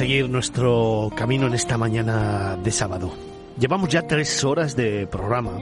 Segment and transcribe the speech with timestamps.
[0.00, 3.12] Seguir nuestro camino en esta mañana de sábado.
[3.58, 5.60] Llevamos ya tres horas de programa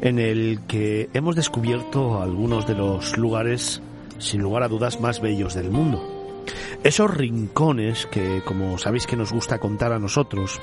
[0.00, 3.82] en el que hemos descubierto algunos de los lugares,
[4.16, 6.02] sin lugar a dudas, más bellos del mundo.
[6.84, 10.58] Esos rincones que, como sabéis que nos gusta contar a nosotros,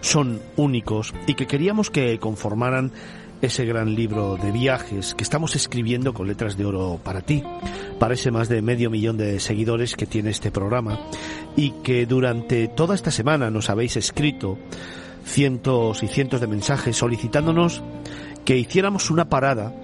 [0.00, 2.92] son únicos y que queríamos que conformaran
[3.44, 7.42] ese gran libro de viajes que estamos escribiendo con letras de oro para ti,
[7.98, 10.98] para ese más de medio millón de seguidores que tiene este programa
[11.54, 14.58] y que durante toda esta semana nos habéis escrito
[15.24, 17.82] cientos y cientos de mensajes solicitándonos
[18.44, 19.74] que hiciéramos una parada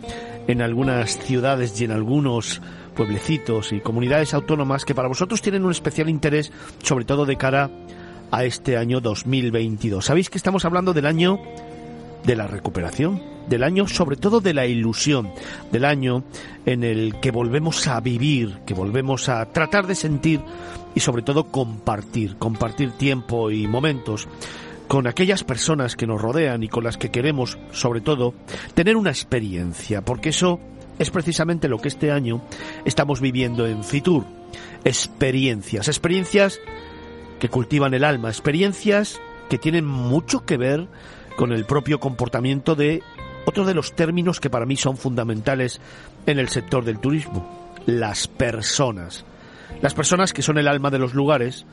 [0.47, 2.63] en algunas ciudades y en algunos
[2.97, 6.51] pueblecitos y comunidades autónomas que para vosotros tienen un especial interés,
[6.83, 7.71] sobre todo de cara
[8.31, 10.05] a este año 2022.
[10.05, 11.41] Sabéis que estamos hablando del año
[12.25, 15.31] de la recuperación, del año sobre todo de la ilusión,
[15.73, 16.25] del año
[16.67, 20.41] en el que volvemos a vivir, que volvemos a tratar de sentir
[20.95, 24.29] y sobre todo compartir, compartir tiempo y momentos
[24.89, 28.35] con aquellas personas que nos rodean y con las que queremos, sobre todo,
[28.75, 30.59] tener una experiencia, porque eso
[30.99, 32.43] es precisamente lo que este año
[32.85, 34.25] estamos viviendo en Fitur.
[34.85, 36.59] Experiencias, experiencias
[37.39, 40.89] que cultivan el alma, experiencias que tienen mucho que ver
[41.41, 43.03] con el propio comportamiento de
[43.47, 45.81] otro de los términos que para mí son fundamentales
[46.27, 49.25] en el sector del turismo, las personas.
[49.81, 51.65] Las personas que son el alma de los lugares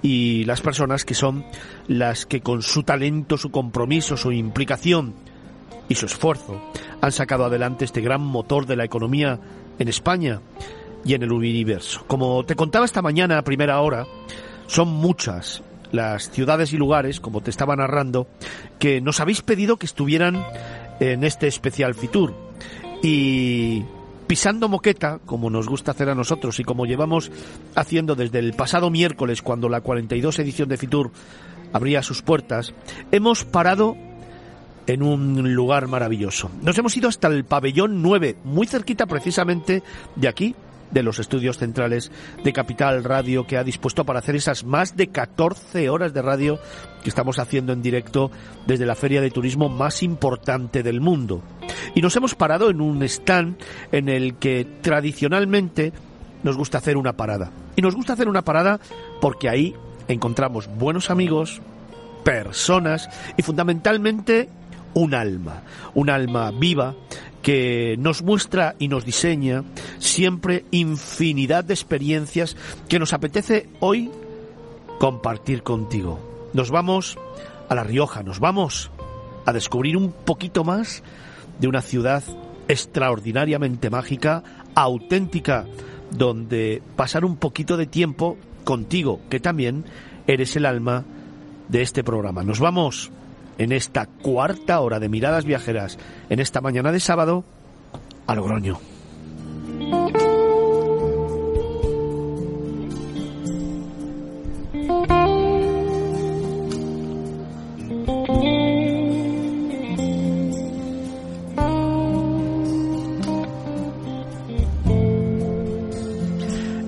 [0.00, 1.44] y las personas que son
[1.88, 5.16] las que con su talento, su compromiso, su implicación
[5.88, 6.62] y su esfuerzo
[7.00, 9.40] han sacado adelante este gran motor de la economía
[9.80, 10.40] en España
[11.04, 12.04] y en el universo.
[12.06, 14.06] Como te contaba esta mañana a primera hora,
[14.68, 18.26] son muchas las ciudades y lugares, como te estaba narrando,
[18.78, 20.44] que nos habéis pedido que estuvieran
[21.00, 22.34] en este especial Fitur.
[23.02, 23.84] Y
[24.26, 27.30] pisando moqueta, como nos gusta hacer a nosotros y como llevamos
[27.74, 31.10] haciendo desde el pasado miércoles, cuando la 42 edición de Fitur
[31.72, 32.74] abría sus puertas,
[33.12, 33.96] hemos parado
[34.86, 36.50] en un lugar maravilloso.
[36.62, 39.82] Nos hemos ido hasta el pabellón 9, muy cerquita precisamente
[40.14, 40.54] de aquí,
[40.90, 42.10] de los estudios centrales
[42.42, 46.58] de Capital Radio que ha dispuesto para hacer esas más de 14 horas de radio
[47.02, 48.30] que estamos haciendo en directo
[48.66, 51.42] desde la feria de turismo más importante del mundo.
[51.94, 53.56] Y nos hemos parado en un stand
[53.92, 55.92] en el que tradicionalmente
[56.42, 57.50] nos gusta hacer una parada.
[57.76, 58.80] Y nos gusta hacer una parada
[59.20, 59.74] porque ahí
[60.08, 61.60] encontramos buenos amigos,
[62.24, 64.48] personas y fundamentalmente
[64.94, 65.62] un alma,
[65.94, 66.94] un alma viva
[67.46, 69.62] que nos muestra y nos diseña
[70.00, 72.56] siempre infinidad de experiencias
[72.88, 74.10] que nos apetece hoy
[74.98, 76.18] compartir contigo.
[76.54, 77.16] Nos vamos
[77.68, 78.90] a La Rioja, nos vamos
[79.44, 81.04] a descubrir un poquito más
[81.60, 82.24] de una ciudad
[82.66, 84.42] extraordinariamente mágica,
[84.74, 85.66] auténtica,
[86.10, 89.84] donde pasar un poquito de tiempo contigo, que también
[90.26, 91.04] eres el alma
[91.68, 92.42] de este programa.
[92.42, 93.12] Nos vamos
[93.58, 97.44] en esta cuarta hora de miradas viajeras, en esta mañana de sábado,
[98.26, 98.78] a Logroño.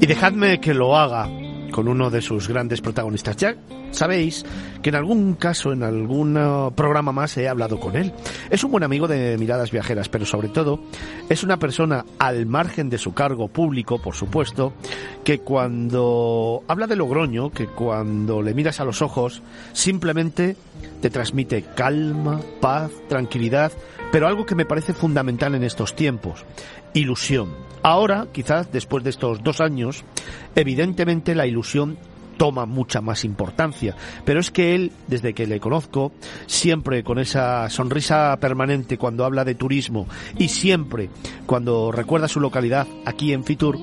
[0.00, 1.28] Y dejadme que lo haga
[1.78, 3.36] con uno de sus grandes protagonistas.
[3.36, 3.54] Ya
[3.92, 4.44] sabéis
[4.82, 8.12] que en algún caso, en algún uh, programa más he hablado con él.
[8.50, 10.80] Es un buen amigo de Miradas Viajeras, pero sobre todo
[11.28, 14.72] es una persona al margen de su cargo público, por supuesto,
[15.28, 19.42] que cuando habla de Logroño, que cuando le miras a los ojos,
[19.74, 20.56] simplemente
[21.02, 23.70] te transmite calma, paz, tranquilidad,
[24.10, 26.46] pero algo que me parece fundamental en estos tiempos,
[26.94, 27.50] ilusión.
[27.82, 30.02] Ahora, quizás después de estos dos años,
[30.54, 31.98] evidentemente la ilusión
[32.38, 33.94] toma mucha más importancia.
[34.24, 36.12] Pero es que él, desde que le conozco,
[36.46, 40.06] siempre con esa sonrisa permanente cuando habla de turismo
[40.38, 41.10] y siempre
[41.44, 43.78] cuando recuerda su localidad aquí en Fitur,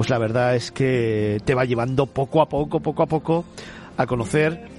[0.00, 3.44] pues la verdad es que te va llevando poco a poco, poco a poco
[3.98, 4.69] a conocer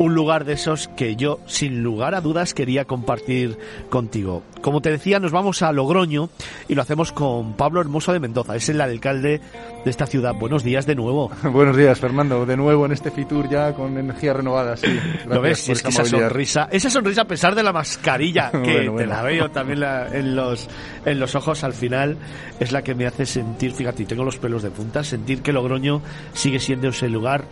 [0.00, 3.58] un lugar de esos que yo, sin lugar a dudas, quería compartir
[3.90, 4.42] contigo.
[4.62, 6.30] Como te decía, nos vamos a Logroño
[6.68, 8.56] y lo hacemos con Pablo Hermoso de Mendoza.
[8.56, 9.42] Es el alcalde
[9.84, 10.34] de esta ciudad.
[10.34, 11.30] Buenos días de nuevo.
[11.42, 12.46] Buenos días, Fernando.
[12.46, 14.74] De nuevo en este Fitur ya con energía renovada.
[14.78, 14.98] Sí,
[15.28, 15.68] ¿Lo ves?
[15.68, 19.50] es que esa sonrisa, esa sonrisa a pesar de la mascarilla, que te la veo
[19.50, 20.66] también en, los,
[21.04, 22.16] en los ojos al final,
[22.58, 26.00] es la que me hace sentir, fíjate, tengo los pelos de punta, sentir que Logroño
[26.32, 27.44] sigue siendo ese lugar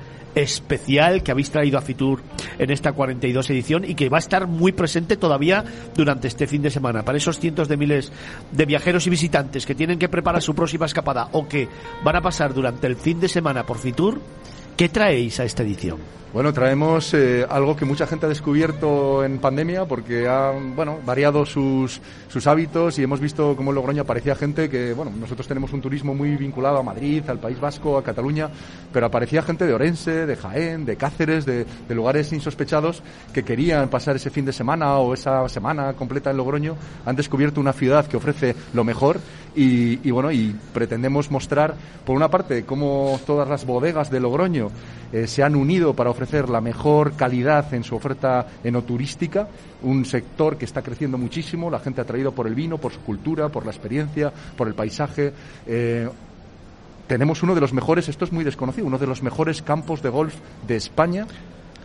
[0.42, 2.20] especial que habéis traído a Fitur
[2.58, 5.64] en esta 42 edición y que va a estar muy presente todavía
[5.94, 7.04] durante este fin de semana.
[7.04, 8.12] Para esos cientos de miles
[8.52, 11.68] de viajeros y visitantes que tienen que preparar su próxima escapada o que
[12.02, 14.20] van a pasar durante el fin de semana por Fitur,
[14.78, 15.98] ¿qué traéis a esta edición?
[16.32, 21.44] Bueno, traemos eh, algo que mucha gente ha descubierto en pandemia porque ha bueno, variado
[21.44, 25.72] sus, sus hábitos y hemos visto cómo en Logroño aparecía gente que, bueno, nosotros tenemos
[25.72, 28.50] un turismo muy vinculado a Madrid, al País Vasco, a Cataluña,
[28.92, 33.02] pero aparecía gente de Orense, de Jaén, de Cáceres, de, de lugares insospechados
[33.32, 36.76] que querían pasar ese fin de semana o esa semana completa en Logroño.
[37.04, 39.18] Han descubierto una ciudad que ofrece lo mejor
[39.60, 41.74] y, bueno, y pretendemos mostrar,
[42.04, 44.70] por una parte, cómo todas las bodegas de Logroño
[45.12, 49.48] eh, se han unido para ofrecer la mejor calidad en su oferta enoturística,
[49.82, 53.00] un sector que está creciendo muchísimo, la gente ha traído por el vino, por su
[53.00, 55.32] cultura, por la experiencia, por el paisaje.
[55.66, 56.08] Eh,
[57.08, 60.10] tenemos uno de los mejores, esto es muy desconocido, uno de los mejores campos de
[60.10, 60.34] golf
[60.66, 61.26] de España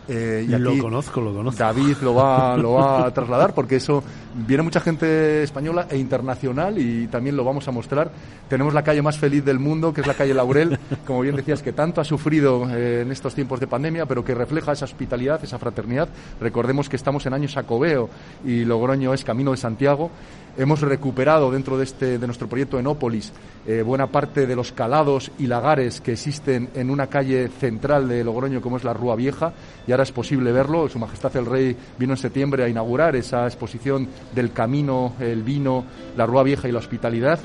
[0.08, 1.60] eh, y lo conozco, lo conozco.
[1.60, 4.04] David lo va, lo va a trasladar porque eso
[4.36, 8.12] viene mucha gente española e internacional y también lo vamos a mostrar.
[8.50, 10.78] Tenemos la calle más feliz del mundo, que es la calle Laurel,
[11.08, 14.36] como bien decías, que tanto ha sufrido eh, en estos tiempos de pandemia, pero que
[14.36, 16.10] refleja esa hospitalidad, esa fraternidad.
[16.40, 18.10] Recordemos que estamos en año Sacobeo
[18.46, 20.12] y Logroño es Camino de Santiago.
[20.56, 23.34] Hemos recuperado dentro de, este, de nuestro proyecto Enópolis
[23.66, 28.24] eh, buena parte de los calados y lagares que existen en una calle central de
[28.24, 29.54] Logroño como es la Rúa Vieja
[29.88, 30.90] y ahora es posible verlo.
[30.90, 35.86] Su Majestad el Rey vino en septiembre a inaugurar esa exposición del camino, el vino,
[36.16, 37.40] la Rúa Vieja y la hospitalidad.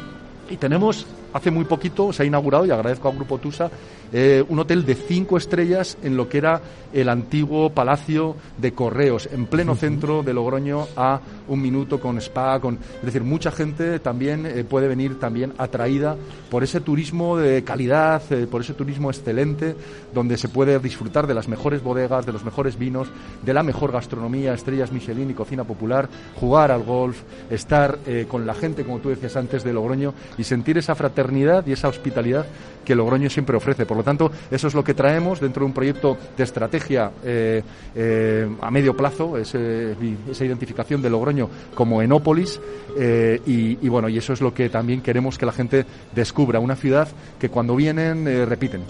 [0.51, 3.71] Y tenemos, hace muy poquito, se ha inaugurado, y agradezco al Grupo Tusa,
[4.13, 6.61] eh, un hotel de cinco estrellas en lo que era
[6.93, 12.59] el antiguo Palacio de Correos, en pleno centro de Logroño, a un minuto con spa,
[12.61, 16.17] con, es decir, mucha gente también eh, puede venir también atraída
[16.51, 19.77] por ese turismo de calidad, eh, por ese turismo excelente,
[20.15, 23.09] donde se puede disfrutar de las mejores bodegas, de los mejores vinos,
[23.45, 27.21] de la mejor gastronomía, estrellas Michelin y cocina popular, jugar al golf,
[27.51, 31.73] estar con la gente, como tú decías antes, de Logroño y sentir esa fraternidad y
[31.73, 32.47] esa hospitalidad
[32.85, 33.85] que Logroño siempre ofrece.
[33.85, 37.63] Por lo tanto, eso es lo que traemos dentro de un proyecto de estrategia eh,
[37.95, 42.61] eh, a medio plazo, esa identificación de Logroño como Enópolis
[42.97, 45.85] eh, y, bueno, y eso es lo que también queremos que la gente
[46.15, 47.09] descubra, una ciudad
[47.39, 48.83] que cuando vienen repiten.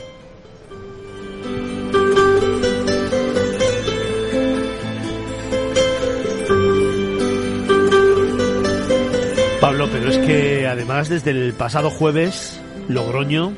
[9.60, 13.52] Pablo, pero es que además desde el pasado jueves, Logroño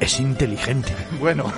[0.00, 0.94] es inteligente.
[1.18, 1.52] Bueno,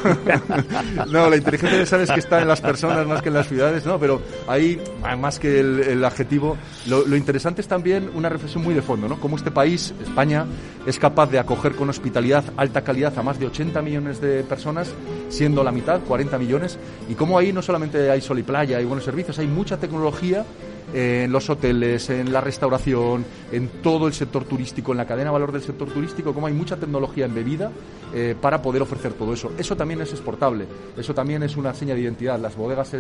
[1.11, 3.99] no, la inteligencia sabes que está en las personas más que en las ciudades, no,
[3.99, 4.81] pero ahí,
[5.19, 6.57] más que el, adjetivo,
[6.89, 9.21] lo, lo, interesante es también una reflexión muy de fondo, ¿no?
[9.21, 10.47] Cómo este país, España,
[10.87, 14.95] es capaz de acoger con hospitalidad, alta calidad a más de 80 millones de personas,
[15.29, 16.79] siendo la mitad, 40 millones,
[17.09, 20.45] y cómo ahí no solamente hay sol y playa, hay buenos servicios, hay mucha tecnología
[20.93, 25.33] en los hoteles, en la restauración, en todo el sector turístico, en la cadena de
[25.33, 27.71] valor del sector turístico, como hay mucha tecnología embebida
[28.15, 29.53] eh, para poder ofrecer todo eso.
[29.57, 32.39] Eso también es exportable, eso también es una seña de identidad.
[32.39, 32.93] Las bodegas,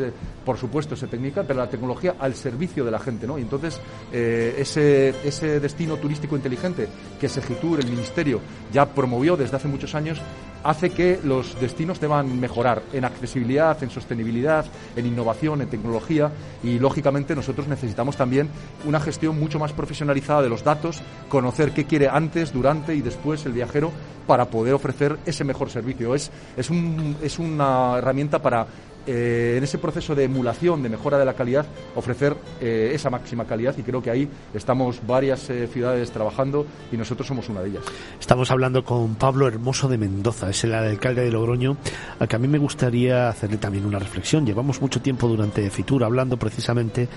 [0.45, 3.38] por supuesto, se técnica, pero la tecnología al servicio de la gente, ¿no?
[3.38, 3.81] Y entonces,
[4.12, 6.88] eh, ese, ese destino turístico inteligente
[7.21, 8.41] que Segitur, el Ministerio,
[8.73, 10.21] ya promovió desde hace muchos años,
[10.62, 16.31] hace que los destinos deban mejorar en accesibilidad, en sostenibilidad, en innovación, en tecnología
[16.62, 18.49] y, lógicamente, nosotros necesitamos también
[18.85, 23.45] una gestión mucho más profesionalizada de los datos, conocer qué quiere antes, durante y después
[23.47, 23.90] el viajero
[24.26, 26.14] para poder ofrecer ese mejor servicio.
[26.14, 28.67] Es, es, un, es una herramienta para
[29.07, 33.45] eh, en ese proceso de emulación, de mejora de la calidad, ofrecer eh, esa máxima
[33.45, 37.71] calidad y creo que ahí estamos varias eh, ciudades trabajando y nosotros somos una de
[37.71, 37.85] ellas.
[38.19, 41.76] Estamos hablando con Pablo Hermoso de Mendoza, es el alcalde de Logroño,
[42.19, 44.45] al que a mí me gustaría hacerle también una reflexión.
[44.45, 47.09] Llevamos mucho tiempo durante Fitur hablando precisamente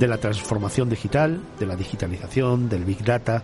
[0.00, 3.42] de la transformación digital, de la digitalización, del Big Data,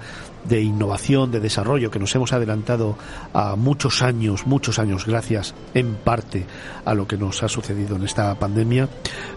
[0.49, 2.97] de innovación, de desarrollo, que nos hemos adelantado
[3.35, 6.47] a muchos años, muchos años, gracias en parte
[6.85, 8.89] a lo que nos ha sucedido en esta pandemia.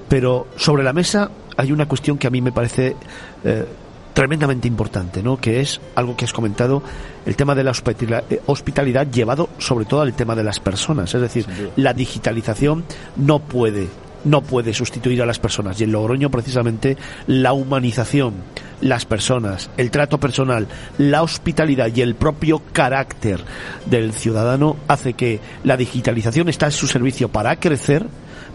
[0.08, 2.96] Pero sobre la mesa hay una cuestión que a mí me parece
[3.44, 3.66] eh,
[4.14, 5.38] tremendamente importante, ¿no?
[5.38, 6.82] Que es algo que has comentado,
[7.26, 11.14] el tema de la eh, hospitalidad llevado sobre todo al tema de las personas.
[11.14, 12.84] Es decir, la digitalización
[13.16, 13.88] no puede
[14.26, 15.80] no puede sustituir a las personas.
[15.80, 18.34] Y en Logroño, precisamente, la humanización,
[18.82, 20.68] las personas, el trato personal,
[20.98, 23.40] la hospitalidad y el propio carácter
[23.86, 28.08] del ciudadano hace que la digitalización está en su servicio para crecer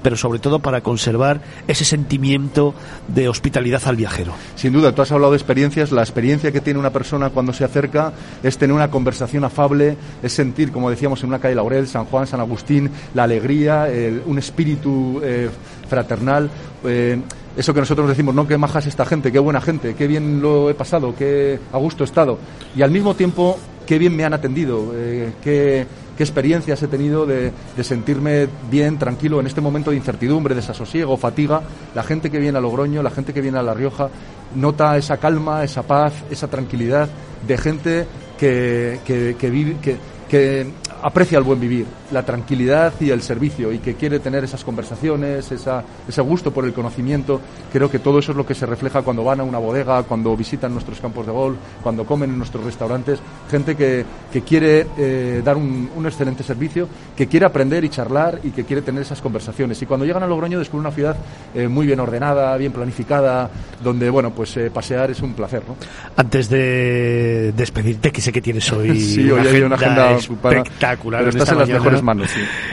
[0.04, 2.75] pero sobre todo para conservar ese sentimiento
[3.08, 4.34] de hospitalidad al viajero.
[4.54, 5.92] Sin duda, tú has hablado de experiencias.
[5.92, 10.30] La experiencia que tiene una persona cuando se acerca es tener una conversación afable, es
[10.34, 13.88] sentir, como decíamos, en una calle Laurel, San Juan, San Agustín, la alegría,
[14.26, 15.49] un espíritu eh,
[15.88, 16.50] fraternal.
[16.84, 17.18] Eh,
[17.56, 20.68] eso que nosotros decimos, no, qué majas esta gente, qué buena gente, qué bien lo
[20.68, 22.38] he pasado, qué a gusto he estado.
[22.76, 27.26] Y al mismo tiempo, qué bien me han atendido, eh, qué qué experiencias he tenido
[27.26, 27.52] de,
[27.83, 31.62] sentirme bien, tranquilo en este momento de incertidumbre, desasosiego, fatiga.
[31.94, 34.09] La gente que viene a Logroño, la gente que viene a La Rioja,
[34.54, 37.09] nota esa calma, esa paz, esa tranquilidad
[37.47, 38.06] de gente
[38.38, 39.97] que, que, que vive, que,
[40.28, 40.66] que
[41.04, 45.52] aprecia el buen vivir, la tranquilidad y el servicio y que quiere tener esas conversaciones,
[45.52, 47.42] ese gusto por el conocimiento.
[47.70, 50.34] Creo que todo eso es lo que se refleja cuando van a una bodega, cuando
[50.34, 53.18] visitan nuestros campos de golf, cuando comen en nuestros restaurantes.
[53.50, 54.06] Gente que,
[54.46, 59.02] quiere eh, dar un, excelente servicio, que quiere aprender y charlar y que quiere tener
[59.02, 59.80] esas conversaciones.
[59.82, 61.16] Y cuando llegan a Logroño descubren una ciudad
[61.54, 63.50] eh, muy bien ordenada, bien planificada,
[63.82, 65.64] donde bueno pues eh, pasear es un placer.
[65.68, 65.76] ¿no?
[66.16, 71.28] Antes de despedirte, que sé que tienes hoy, sí, hoy hay una agenda espectacular pero
[71.28, 72.30] estás en, las mejores manos.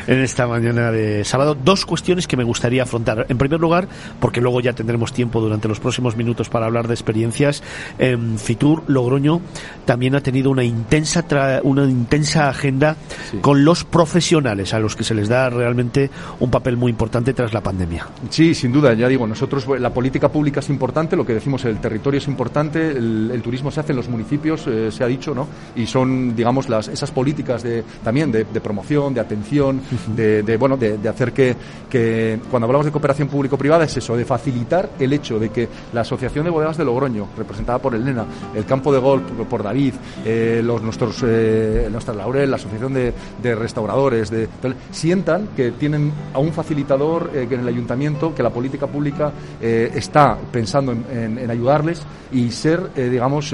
[0.07, 3.25] En esta mañana de sábado, dos cuestiones que me gustaría afrontar.
[3.29, 3.87] En primer lugar,
[4.19, 7.63] porque luego ya tendremos tiempo durante los próximos minutos para hablar de experiencias.
[7.97, 9.41] En Fitur, Logroño,
[9.85, 11.25] también ha tenido una intensa,
[11.63, 12.95] una intensa agenda
[13.41, 16.09] con los profesionales, a los que se les da realmente
[16.39, 18.07] un papel muy importante tras la pandemia.
[18.29, 21.79] Sí, sin duda, ya digo, nosotros la política pública es importante, lo que decimos, el
[21.79, 25.47] territorio es importante, el, turismo se hace en los municipios, eh, se ha dicho, ¿no?
[25.75, 29.81] Y son, digamos, las, esas políticas de también de, promoción, de atención,
[30.15, 31.55] de, bueno, de, hacer que,
[31.89, 36.01] que, cuando hablamos de cooperación público-privada es eso, de facilitar el hecho de que la
[36.01, 39.93] Asociación de Bodegas de Logroño, representada por Elena, el campo de golf por David,
[40.25, 44.48] eh, los, nuestros, eh, nuestra Laurel, la Asociación de, Restauradores, de,
[44.91, 49.31] sientan que tienen a un facilitador eh, que en el ayuntamiento, que la política pública
[49.62, 53.53] está pensando en, ayudarles y ser, digamos,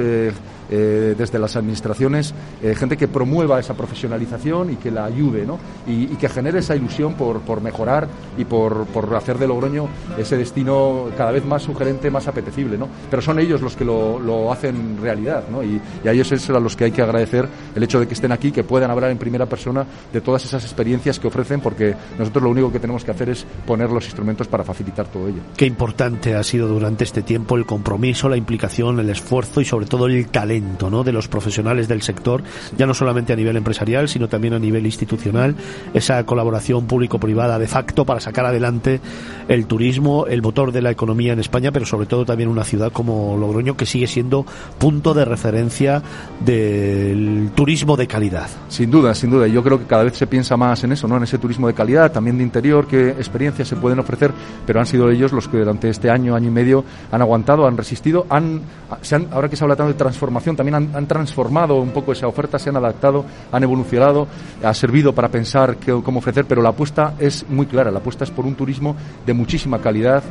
[0.69, 5.57] eh, desde las administraciones, eh, gente que promueva esa profesionalización y que la ayude, ¿no?
[5.87, 8.07] Y, que genere esa ilusión por, por mejorar
[8.37, 12.89] y por, por, hacer de Logroño ese destino cada vez más sugerente, más apetecible, ¿no?
[13.09, 15.63] Pero son ellos los que lo, lo hacen realidad, ¿no?
[15.63, 18.31] Y, a ellos es a los que hay que agradecer el hecho de que estén
[18.31, 22.43] aquí, que puedan hablar en primera persona de todas esas experiencias que ofrecen, porque nosotros
[22.43, 25.41] lo único que tenemos que hacer es poner los instrumentos para facilitar todo ello.
[25.55, 29.85] Qué importante ha sido durante este tiempo el compromiso, la implicación, el esfuerzo y sobre
[29.85, 31.03] todo el talento ¿no?
[31.03, 32.43] de los profesionales del sector,
[32.77, 35.55] ya no solamente a nivel empresarial, sino también a nivel institucional,
[35.93, 38.99] esa colaboración público-privada de facto para sacar adelante
[39.47, 42.91] el turismo, el motor de la economía en España, pero sobre todo también una ciudad
[42.91, 44.45] como Logroño que sigue siendo
[44.77, 46.01] punto de referencia
[46.39, 48.49] del turismo de calidad.
[48.69, 49.47] Sin duda, sin duda.
[49.47, 51.17] Yo creo que cada vez se piensa más en eso, ¿no?
[51.17, 54.31] En ese turismo de calidad, también de interior, qué experiencias se pueden ofrecer,
[54.65, 57.77] pero han sido ellos los que durante este año, año y medio han aguantado, han
[57.77, 58.61] resistido, han,
[59.01, 62.27] se han ahora que se habla tanto de transformación también han, transformado un poco esa
[62.27, 64.27] oferta, se han adaptado, han evolucionado,
[64.63, 68.31] ha servido para pensar cómo ofrecer, pero la apuesta es muy clara, la apuesta es
[68.31, 70.23] por un turismo de muchísima calidad,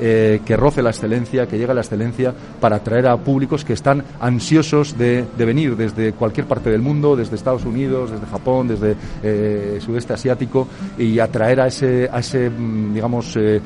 [0.00, 3.74] eh, que roce la excelencia, que llegue a la excelencia para atraer a públicos que
[3.74, 8.96] están ansiosos de, venir desde cualquier parte del mundo, desde Estados Unidos, desde Japón, desde
[9.22, 10.66] eh, sudeste asiático
[10.98, 13.60] y atraer a ese, a ese mm, digamos, eh,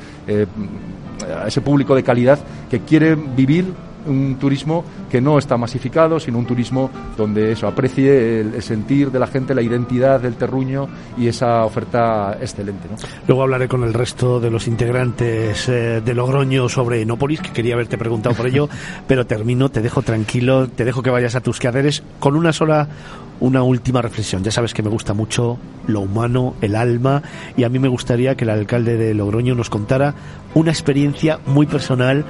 [1.35, 2.37] a ese público de calidad
[2.69, 3.73] que quiere vivir
[4.05, 9.19] un turismo que no está masificado, sino un turismo donde eso aprecie el, sentir de
[9.19, 10.87] la gente, la identidad del terruño
[11.17, 12.87] y esa oferta excelente.
[13.27, 17.73] Luego hablaré con el resto de los integrantes eh, de Logroño sobre Enópolis, que quería
[17.73, 18.69] haberte preguntado por ello,
[19.07, 22.87] pero termino, te dejo tranquilo, te dejo que vayas a tus quehaceres con una sola
[23.39, 24.43] una última reflexión.
[24.43, 27.23] Ya sabes que me gusta mucho lo humano, el alma,
[27.55, 30.13] y a mí me gustaría que el alcalde de Logroño nos contara
[30.53, 32.25] una experiencia muy personal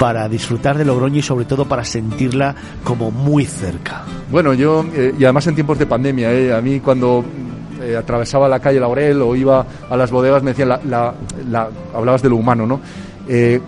[0.00, 4.02] para disfrutar de Logroño y sobre todo para sentirla como muy cerca.
[4.30, 7.22] Bueno, yo, eh, y además en tiempos de pandemia, eh, a mí cuando
[7.82, 11.14] eh, atravesaba la calle Laurel o iba a las bodegas me decían, la,
[11.94, 12.80] hablabas de lo humano, ¿no?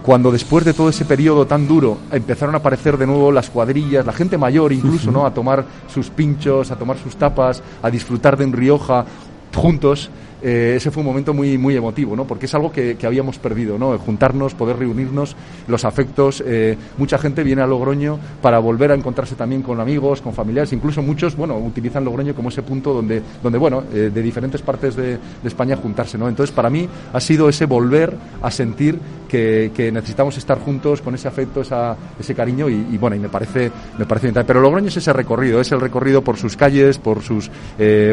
[0.03, 4.05] cuando después de todo ese periodo tan duro empezaron a aparecer de nuevo las cuadrillas,
[4.05, 5.25] la gente mayor incluso, ¿no?
[5.25, 9.05] A tomar sus pinchos, a tomar sus tapas, a disfrutar de un Rioja
[9.55, 10.11] juntos,
[10.43, 12.27] eh, ese fue un momento muy, muy emotivo, ¿no?
[12.27, 13.97] Porque es algo que, habíamos perdido, ¿no?
[13.99, 15.37] Juntarnos, poder reunirnos,
[15.69, 16.43] los afectos.
[16.45, 20.73] Eh, mucha gente viene a Logroño para volver a encontrarse también con amigos, con familiares.
[20.73, 24.97] Incluso muchos, bueno, utilizan Logroño como ese punto donde, donde bueno, eh, de diferentes partes
[24.97, 26.29] de, España juntarse, ¿no?
[26.29, 31.29] Entonces, para mí ha sido ese volver a sentir que, necesitamos estar juntos con ese
[31.29, 35.13] afecto, esa, ese cariño y, bueno, y me parece, me parece Pero Logroño es ese
[35.13, 37.51] recorrido, es el recorrido por sus calles, por sus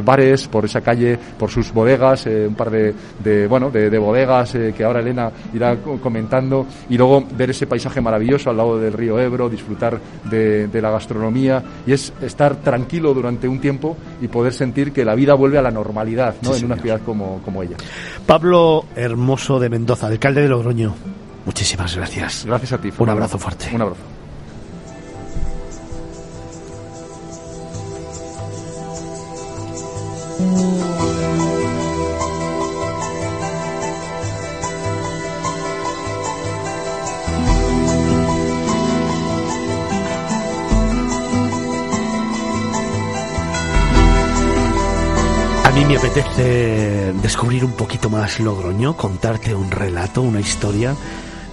[0.04, 4.74] bares, por esa calle, por sus bodegas, eh, un par de, bueno, de, bodegas eh,
[4.76, 9.20] que ahora Elena irá comentando, y luego ver ese paisaje maravilloso al lado del río
[9.20, 10.00] Ebro, disfrutar
[10.30, 15.16] de, la gastronomía, y es estar tranquilo durante un tiempo y poder sentir que la
[15.16, 16.56] vida vuelve a la normalidad ¿no?
[16.56, 17.78] en una ciudad como, como ella.
[18.26, 20.96] Pablo Hermoso de Mendoza, alcalde de Logroño.
[21.46, 22.46] Muchísimas gracias.
[22.46, 22.92] Gracias a ti.
[22.98, 23.70] Un abrazo fuerte.
[23.74, 24.02] Un abrazo.
[45.90, 50.96] Me apetece descubrir un poquito más Logroño, contarte un relato, una historia,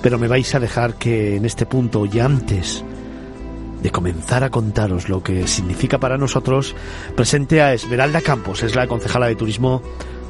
[0.03, 2.85] pero me vais a dejar que en este punto y antes
[3.83, 6.77] de comenzar a contaros lo que significa para nosotros,
[7.17, 9.81] presente a Esmeralda Campos, es la concejala de turismo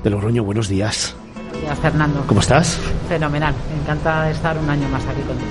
[0.05, 0.45] de Logroño.
[0.45, 1.17] Buenos días.
[1.61, 2.25] Días, Fernando.
[2.27, 2.79] ¿Cómo estás?
[3.09, 5.51] Fenomenal, me encanta estar un año más aquí contigo.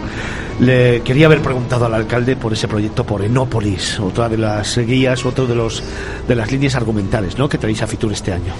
[0.59, 5.25] Le quería haber preguntado al alcalde por ese proyecto por Enópolis, otra de las guías,
[5.25, 5.83] otro de los
[6.27, 7.49] de las líneas argumentales, ¿no?
[7.49, 8.53] Que traéis a Fitur este año.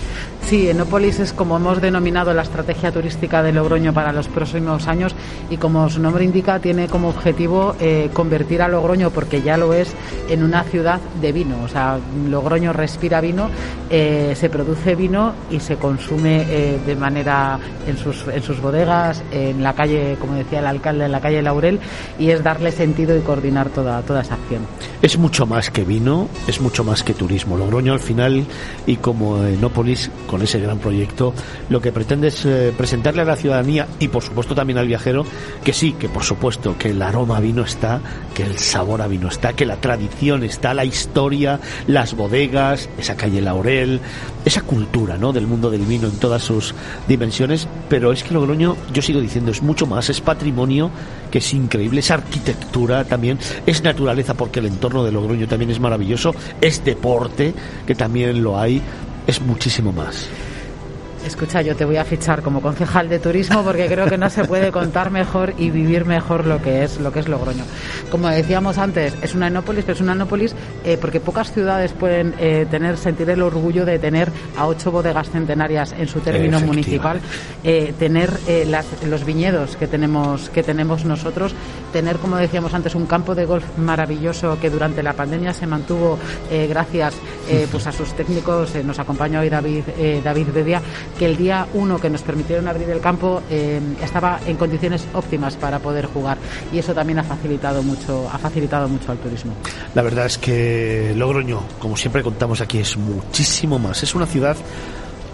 [0.47, 5.15] Sí, Enópolis es como hemos denominado la estrategia turística de Logroño para los próximos años
[5.49, 9.73] y como su nombre indica tiene como objetivo eh, convertir a Logroño, porque ya lo
[9.73, 9.91] es,
[10.29, 11.63] en una ciudad de vino.
[11.63, 11.97] O sea,
[12.29, 13.49] Logroño respira vino,
[13.89, 19.23] eh, se produce vino y se consume eh, de manera en sus, en sus bodegas,
[19.31, 21.79] en la calle, como decía el alcalde, en la calle Laurel
[22.19, 24.61] y es darle sentido y coordinar toda, toda esa acción.
[25.01, 27.57] Es mucho más que vino, es mucho más que turismo.
[27.57, 28.45] Logroño al final
[28.85, 31.33] y como Enópolis con ese gran proyecto.
[31.69, 35.25] Lo que pretende es eh, presentarle a la ciudadanía y por supuesto también al viajero
[35.63, 38.01] que sí, que por supuesto que el aroma a vino está,
[38.33, 43.15] que el sabor a vino está, que la tradición está, la historia, las bodegas, esa
[43.15, 43.99] calle Laurel,
[44.45, 45.33] esa cultura ¿no?
[45.33, 46.73] del mundo del vino en todas sus
[47.07, 50.91] dimensiones, pero es que Logroño, yo sigo diciendo, es mucho más, es patrimonio
[51.31, 55.79] que es increíble, es arquitectura también, es naturaleza porque el entorno de Logroño también es
[55.79, 57.53] maravilloso, es deporte,
[57.85, 58.81] que también lo hay,
[59.27, 60.29] es muchísimo más.
[61.25, 64.43] Escucha, yo te voy a fichar como concejal de turismo porque creo que no se
[64.43, 67.63] puede contar mejor y vivir mejor lo que es lo que es Logroño.
[68.11, 72.35] Como decíamos antes, es una enópolis, pero es una enópolis eh, porque pocas ciudades pueden
[72.37, 77.19] eh, tener sentir el orgullo de tener a ocho bodegas centenarias en su término municipal,
[77.63, 78.29] eh, tener
[79.07, 81.55] los viñedos que tenemos que tenemos nosotros,
[81.91, 86.19] tener como decíamos antes un campo de golf maravilloso que durante la pandemia se mantuvo
[86.69, 87.15] gracias
[87.71, 89.83] pues a sus técnicos, nos acompañó hoy David
[90.23, 90.81] David Bedia
[91.17, 95.55] que el día uno que nos permitieron abrir el campo eh, estaba en condiciones óptimas
[95.55, 96.37] para poder jugar
[96.71, 99.53] y eso también ha facilitado mucho ha facilitado mucho al turismo.
[99.93, 104.03] La verdad es que Logroño, como siempre contamos aquí, es muchísimo más.
[104.03, 104.57] Es una ciudad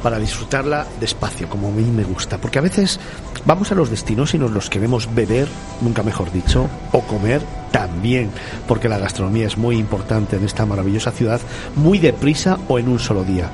[0.02, 2.38] para disfrutarla despacio, como a mí me gusta.
[2.38, 3.00] Porque a veces
[3.46, 5.48] vamos a los destinos y nos los queremos beber,
[5.82, 7.41] nunca mejor dicho, o comer
[7.72, 8.32] también,
[8.67, 11.39] porque la gastronomía es muy importante en esta maravillosa ciudad,
[11.76, 13.50] muy deprisa o en un solo día.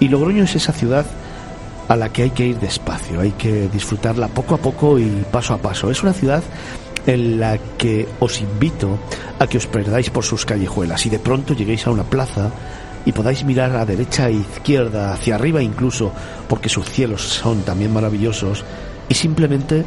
[0.00, 1.06] Y Logroño es esa ciudad
[1.88, 5.54] a la que hay que ir despacio, hay que disfrutarla poco a poco y paso
[5.54, 5.90] a paso.
[5.90, 6.42] Es una ciudad
[7.06, 8.98] en la que os invito
[9.38, 12.50] a que os perdáis por sus callejuelas y de pronto lleguéis a una plaza
[13.06, 16.12] y podáis mirar a derecha e izquierda, hacia arriba incluso,
[16.46, 18.64] porque sus cielos son también maravillosos,
[19.08, 19.82] y simplemente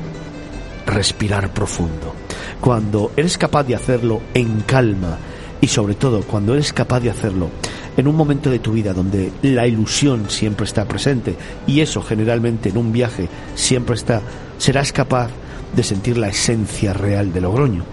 [0.88, 2.16] respirar profundo.
[2.60, 5.20] Cuando eres capaz de hacerlo en calma
[5.62, 7.50] y sobre todo cuando eres capaz de hacerlo
[7.98, 11.36] en un momento de tu vida donde la ilusión siempre está presente
[11.68, 14.22] y eso generalmente en un viaje siempre está,
[14.58, 15.30] serás capaz
[15.76, 17.84] de sentir la esencia real de Logroño.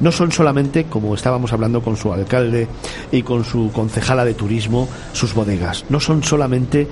[0.00, 2.68] No son solamente, como estábamos hablando con su alcalde
[3.10, 6.86] y con su concejala de turismo, sus bodegas, no son solamente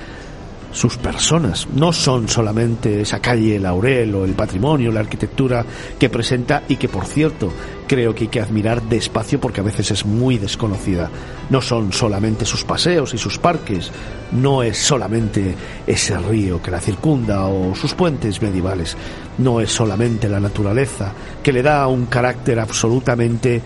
[0.72, 1.66] sus personas.
[1.74, 5.64] No son solamente esa calle Laurel o el patrimonio, la arquitectura
[5.98, 7.52] que presenta y que, por cierto,
[7.86, 11.10] creo que hay que admirar despacio porque a veces es muy desconocida.
[11.50, 13.90] No son solamente sus paseos y sus parques,
[14.32, 15.54] no es solamente
[15.86, 18.96] ese río que la circunda o sus puentes medievales,
[19.38, 23.62] no es solamente la naturaleza que le da un carácter absolutamente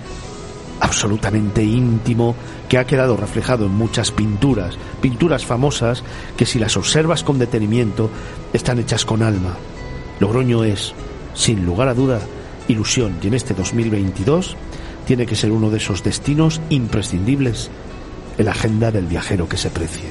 [0.80, 2.34] absolutamente íntimo
[2.70, 6.04] que ha quedado reflejado en muchas pinturas, pinturas famosas
[6.36, 8.08] que si las observas con detenimiento
[8.52, 9.56] están hechas con alma.
[10.20, 10.94] Logroño es,
[11.34, 12.20] sin lugar a duda,
[12.68, 14.56] ilusión y en este 2022
[15.04, 17.70] tiene que ser uno de esos destinos imprescindibles
[18.38, 20.08] en la agenda del viajero que se precie.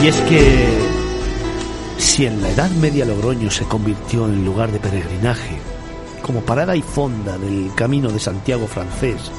[0.00, 0.66] Y es que
[1.98, 5.58] si en la Edad Media Logroño se convirtió en lugar de peregrinaje,
[6.22, 9.32] como parada y fonda del camino de Santiago francés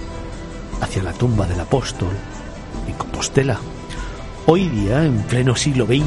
[0.81, 2.09] hacia la tumba del apóstol
[2.87, 3.57] en Compostela,
[4.47, 6.03] hoy día, en pleno siglo XXI,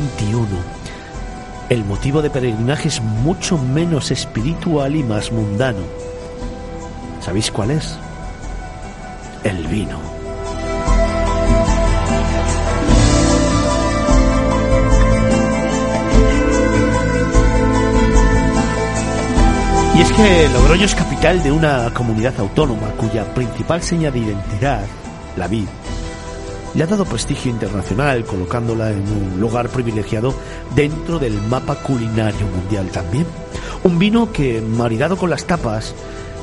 [1.71, 5.81] el motivo de peregrinaje es mucho menos espiritual y más mundano.
[7.23, 7.97] ¿Sabéis cuál es?
[9.45, 10.12] El vino.
[19.94, 24.85] Y es que Logroño es capital de una comunidad autónoma cuya principal seña de identidad,
[25.37, 25.66] la vid,
[26.74, 30.35] le ha dado prestigio internacional colocándola en un lugar privilegiado
[30.74, 33.26] dentro del mapa culinario mundial también.
[33.85, 35.94] Un vino que, maridado con las tapas,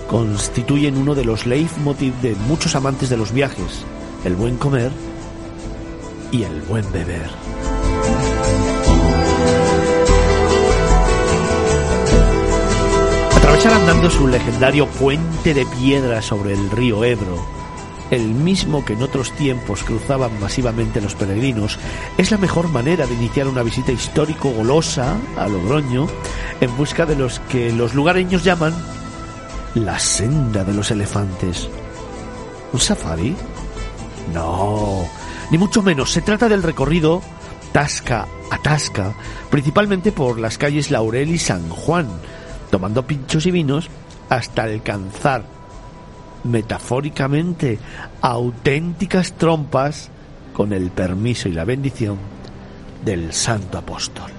[0.07, 3.83] constituyen uno de los leitmotiv de muchos amantes de los viajes,
[4.25, 4.91] el buen comer
[6.31, 7.29] y el buen beber.
[13.59, 17.45] Aprovechar andando su legendario puente de piedra sobre el río Ebro,
[18.09, 21.77] el mismo que en otros tiempos cruzaban masivamente los peregrinos,
[22.17, 26.07] es la mejor manera de iniciar una visita histórico golosa a Logroño
[26.61, 28.73] en busca de los que los lugareños llaman
[29.75, 31.67] la senda de los elefantes.
[32.71, 33.35] ¿Un safari?
[34.33, 35.05] No,
[35.51, 36.11] ni mucho menos.
[36.11, 37.21] Se trata del recorrido
[37.73, 39.13] Tasca a Tasca,
[39.49, 42.07] principalmente por las calles Laurel y San Juan,
[42.69, 43.89] tomando pinchos y vinos
[44.29, 45.43] hasta alcanzar
[46.43, 47.79] metafóricamente
[48.21, 50.09] auténticas trompas
[50.53, 52.17] con el permiso y la bendición
[53.03, 54.31] del santo apóstol.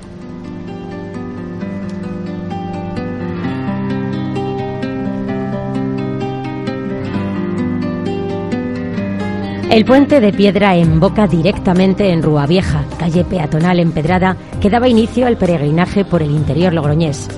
[9.71, 15.29] El puente de piedra emboca directamente en Rúa Vieja, calle peatonal empedrada que daba inicio
[15.29, 17.29] al peregrinaje por el interior logroñés.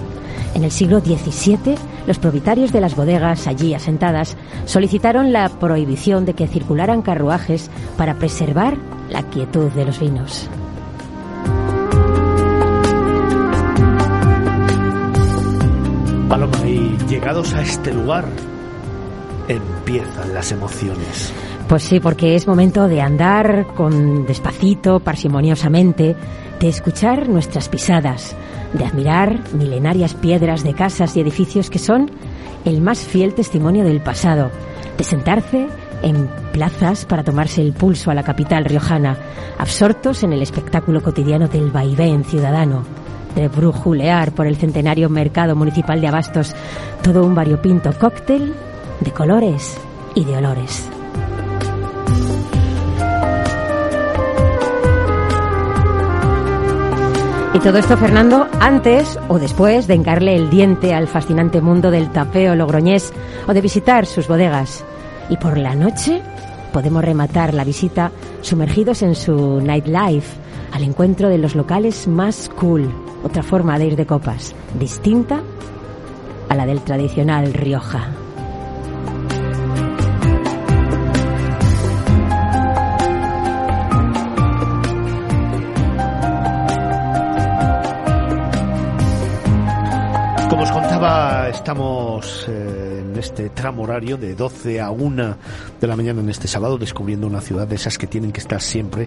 [0.54, 4.36] En el siglo XVII, los propietarios de las bodegas allí asentadas
[4.66, 8.76] solicitaron la prohibición de que circularan carruajes para preservar
[9.08, 10.48] la quietud de los vinos.
[16.28, 18.24] Paloma, y llegados a este lugar,
[19.48, 21.32] empiezan las emociones.
[21.72, 26.14] Pues sí, porque es momento de andar con despacito, parsimoniosamente,
[26.60, 28.36] de escuchar nuestras pisadas,
[28.74, 32.10] de admirar milenarias piedras de casas y edificios que son
[32.66, 34.50] el más fiel testimonio del pasado,
[34.98, 35.66] de sentarse
[36.02, 39.16] en plazas para tomarse el pulso a la capital riojana,
[39.56, 42.84] absortos en el espectáculo cotidiano del vaivén ciudadano,
[43.34, 46.54] de brujulear por el centenario mercado municipal de Abastos,
[47.02, 48.52] todo un variopinto cóctel
[49.00, 49.78] de colores
[50.14, 50.91] y de olores.
[57.54, 62.10] Y todo esto, Fernando, antes o después de encarle el diente al fascinante mundo del
[62.10, 63.12] tapeo logroñés
[63.46, 64.86] o de visitar sus bodegas.
[65.28, 66.22] Y por la noche
[66.72, 68.10] podemos rematar la visita
[68.40, 70.34] sumergidos en su nightlife,
[70.72, 72.90] al encuentro de los locales más cool,
[73.22, 75.42] otra forma de ir de copas, distinta
[76.48, 78.21] a la del tradicional Rioja.
[91.62, 95.36] Estamos eh, en este tramo horario de 12 a 1
[95.80, 98.60] de la mañana en este sábado descubriendo una ciudad de esas que tienen que estar
[98.60, 99.06] siempre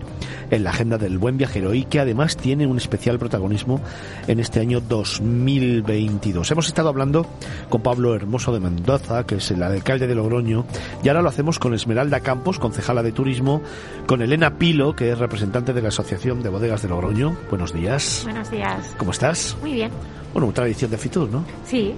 [0.50, 3.82] en la agenda del buen viajero y que además tiene un especial protagonismo
[4.28, 6.50] en este año 2022.
[6.50, 7.28] Hemos estado hablando
[7.68, 10.64] con Pablo Hermoso de Mendoza, que es el alcalde de Logroño,
[11.04, 13.64] y ahora lo hacemos con Esmeralda Campos, concejala de turismo,
[14.08, 17.36] con Elena Pilo, que es representante de la Asociación de Bodegas de Logroño.
[17.50, 18.22] Buenos días.
[18.24, 18.96] Buenos días.
[18.98, 19.58] ¿Cómo estás?
[19.60, 19.92] Muy bien.
[20.32, 21.44] Bueno, otra edición de Fitur, ¿no?
[21.66, 21.94] Sí,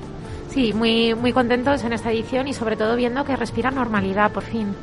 [0.49, 4.43] sí, muy, muy contentos en esta edición y sobre todo viendo que respira normalidad por
[4.43, 4.75] fin.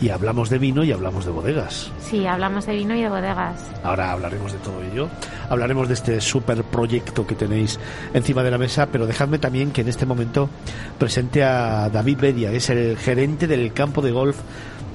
[0.00, 1.90] y hablamos de vino y hablamos de bodegas.
[2.00, 3.58] Sí, hablamos de vino y de bodegas.
[3.82, 5.08] Ahora hablaremos de todo ello.
[5.48, 7.80] Hablaremos de este super proyecto que tenéis
[8.12, 10.50] encima de la mesa, pero dejadme también que en este momento
[10.98, 14.36] presente a David Bedia, que es el gerente del campo de golf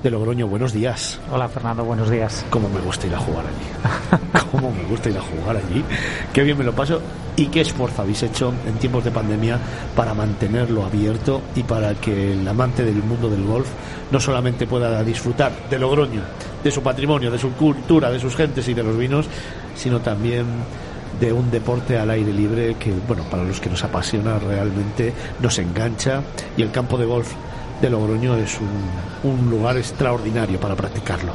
[0.03, 0.47] de Logroño.
[0.47, 1.19] Buenos días.
[1.31, 2.45] Hola Fernando, buenos días.
[2.49, 4.41] Cómo me gusta ir a jugar allí.
[4.51, 5.83] Cómo me gusta ir a jugar allí.
[6.33, 7.01] Qué bien me lo paso
[7.35, 9.59] y qué esfuerzo habéis hecho en tiempos de pandemia
[9.95, 13.67] para mantenerlo abierto y para que el amante del mundo del golf
[14.11, 16.21] no solamente pueda disfrutar de Logroño,
[16.63, 19.27] de su patrimonio, de su cultura, de sus gentes y de los vinos,
[19.75, 20.45] sino también
[21.19, 25.59] de un deporte al aire libre que, bueno, para los que nos apasiona realmente nos
[25.59, 26.23] engancha
[26.57, 27.33] y el campo de golf
[27.81, 31.33] de Logroño es un, un lugar extraordinario para practicarlo.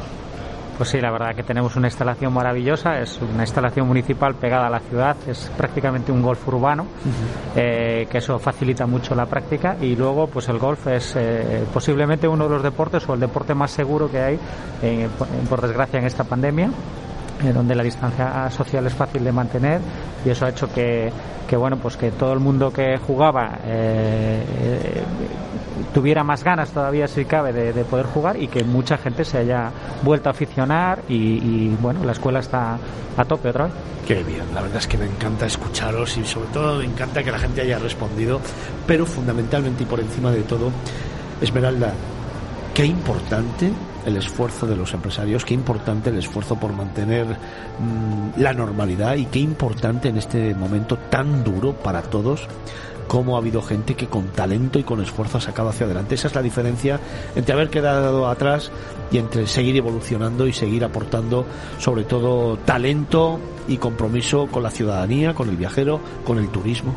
[0.77, 4.69] Pues sí, la verdad que tenemos una instalación maravillosa, es una instalación municipal pegada a
[4.69, 6.85] la ciudad, es prácticamente un golf urbano,
[7.55, 12.27] eh, que eso facilita mucho la práctica y luego pues el golf es eh, posiblemente
[12.27, 14.39] uno de los deportes o el deporte más seguro que hay,
[14.83, 15.07] eh,
[15.49, 16.69] por, desgracia, en esta pandemia
[17.53, 19.79] donde la distancia social es fácil de mantener
[20.25, 21.11] y eso ha hecho que,
[21.47, 25.03] que bueno pues que todo el mundo que jugaba eh, eh,
[25.93, 29.37] tuviera más ganas todavía si cabe de, de, poder jugar y que mucha gente se
[29.37, 29.71] haya
[30.03, 32.77] vuelto a aficionar y, y, bueno la escuela está
[33.15, 33.73] a tope otra vez.
[34.05, 37.31] Qué bien, la verdad es que me encanta escucharos y sobre todo me encanta que
[37.31, 38.39] la gente haya respondido,
[38.85, 40.71] pero fundamentalmente y por encima de todo,
[41.41, 41.93] Esmeralda,
[42.73, 43.71] qué importante
[44.07, 49.25] el esfuerzo de los empresarios, qué importante el esfuerzo por mantener mmm, la normalidad y
[49.25, 52.47] qué importante en este momento tan duro para todos
[53.07, 56.15] cómo ha habido gente que con talento y con esfuerzo ha sacado hacia adelante.
[56.15, 56.99] Esa es la diferencia
[57.35, 58.71] entre haber quedado atrás
[59.11, 61.45] y entre seguir evolucionando y seguir aportando
[61.79, 66.95] sobre todo talento y compromiso con la ciudadanía, con el viajero, con el turismo.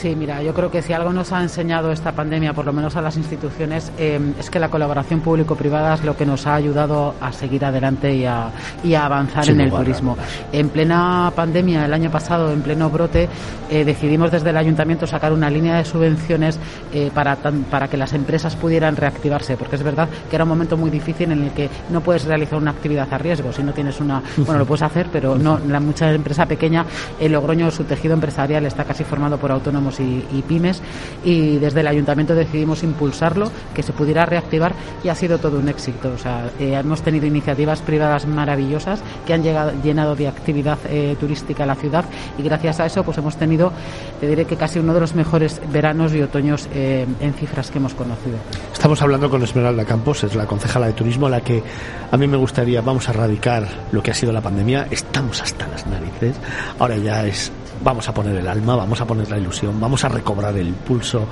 [0.00, 2.96] Sí, mira, yo creo que si algo nos ha enseñado esta pandemia, por lo menos
[2.96, 7.14] a las instituciones, eh, es que la colaboración público-privada es lo que nos ha ayudado
[7.18, 8.50] a seguir adelante y a,
[8.84, 10.18] y a avanzar en el turismo.
[10.52, 13.26] En plena pandemia, el año pasado, en pleno brote,
[13.70, 16.58] eh, decidimos desde el ayuntamiento sacar una línea de subvenciones
[16.92, 20.50] eh, para, tan, para que las empresas pudieran reactivarse, porque es verdad que era un
[20.50, 23.72] momento muy difícil en el que no puedes realizar una actividad a riesgo, si no
[23.72, 26.84] tienes una, bueno, lo puedes hacer, pero no, la mucha empresa pequeña,
[27.18, 30.82] el Logroño, su tejido empresarial está casi formado por autónomos y, y, pymes
[31.24, 35.68] y desde el ayuntamiento decidimos impulsarlo, que se pudiera reactivar y ha sido todo un
[35.68, 36.12] éxito.
[36.14, 41.16] O sea, eh, hemos tenido iniciativas privadas maravillosas que han llegado, llenado de actividad eh,
[41.18, 42.04] turística la ciudad
[42.38, 43.72] y gracias a eso pues hemos tenido,
[44.20, 47.78] te diré que casi uno de los mejores veranos y otoños eh, en cifras que
[47.78, 48.36] hemos conocido.
[48.72, 51.62] Estamos hablando con Esmeralda Campos, es la concejala de turismo, la que
[52.10, 55.66] a mí me gustaría, vamos a erradicar lo que ha sido la pandemia, estamos hasta
[55.68, 56.36] las narices,
[56.78, 60.08] ahora ya es vamos a poner el alma, vamos a poner la ilusión, vamos a
[60.08, 61.26] recobrar el pulso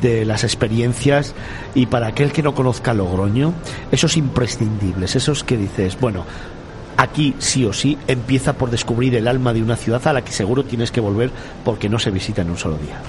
[0.00, 1.34] de las experiencias
[1.74, 3.54] y para aquel que no conozca Logroño,
[3.90, 6.24] esos imprescindibles, esos que dices, bueno,
[6.96, 10.32] aquí sí o sí empieza por descubrir el alma de una ciudad a la que
[10.32, 11.30] seguro tienes que volver
[11.64, 13.00] porque no se visita en un solo día.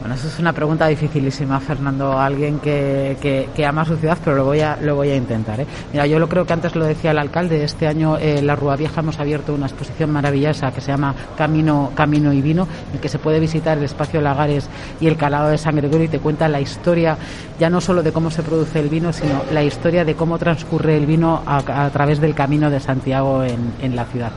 [0.00, 2.18] Bueno, eso es una pregunta dificilísima, Fernando.
[2.18, 3.16] Alguien que,
[3.54, 5.60] que, ama su ciudad, pero lo voy a, lo voy a intentar.
[5.60, 5.66] ¿eh?
[5.92, 7.64] Mira, yo lo creo que antes lo decía el alcalde.
[7.64, 11.14] Este año en eh, la Rúa Vieja hemos abierto una exposición maravillosa que se llama
[11.38, 14.68] Camino, Camino y Vino, en que se puede visitar el espacio Lagares
[15.00, 17.16] y el Calado de San Gregorio y te cuenta la historia,
[17.58, 20.96] ya no solo de cómo se produce el vino, sino la historia de cómo transcurre
[20.96, 24.32] el vino a, a través del Camino de Santiago en, en la ciudad.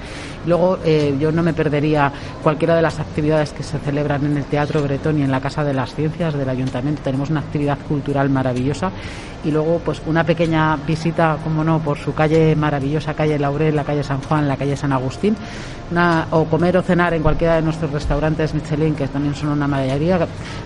[0.48, 4.46] Luego, eh, yo no me perdería cualquiera de las actividades que se celebran en el
[4.46, 7.02] Teatro Bretón y en la Casa de las Ciencias del Ayuntamiento.
[7.04, 8.92] Tenemos una actividad cultural maravillosa
[9.44, 13.84] y luego, pues, una pequeña visita, como no, por su calle maravillosa, calle Laurel, la
[13.84, 15.36] calle San Juan, la calle San Agustín,
[16.32, 20.20] o comer o cenar en cualquiera de nuestros restaurantes Michelin, que también son una maravilla.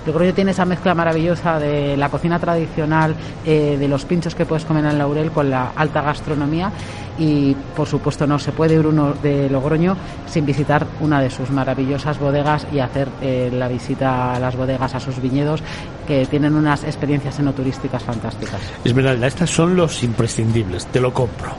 [0.06, 3.16] Yo creo que tiene esa mezcla maravillosa de la cocina tradicional,
[3.46, 6.72] eh, de los pinchos que puedes comer en Laurel con la alta gastronomía
[7.18, 9.96] y, por supuesto, no se puede ir uno de Logroño
[10.28, 14.96] sin visitar una de sus maravillosas bodegas y hacer eh, la visita a las bodegas,
[14.96, 15.62] a sus viñedos,
[16.08, 18.60] que tienen unas experiencias enoturísticas fantásticas.
[18.84, 21.52] Esmeralda, estas son los imprescindibles, te lo compro.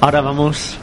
[0.00, 0.78] Ahora vamos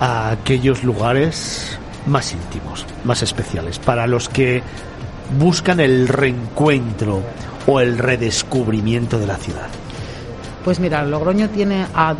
[0.00, 4.62] a aquellos lugares más íntimos, más especiales, para los que
[5.38, 7.22] buscan el reencuentro
[7.66, 9.68] o el redescubrimiento de la ciudad.
[10.64, 12.14] Pues mira, Logroño tiene a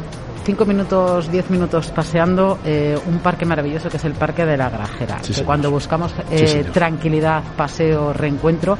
[0.46, 4.70] 5 minutos, 10 minutos paseando eh, un parque maravilloso que es el Parque de la
[4.70, 5.18] Grajera.
[5.20, 8.78] Sí, que cuando buscamos eh, sí, tranquilidad, paseo, reencuentro,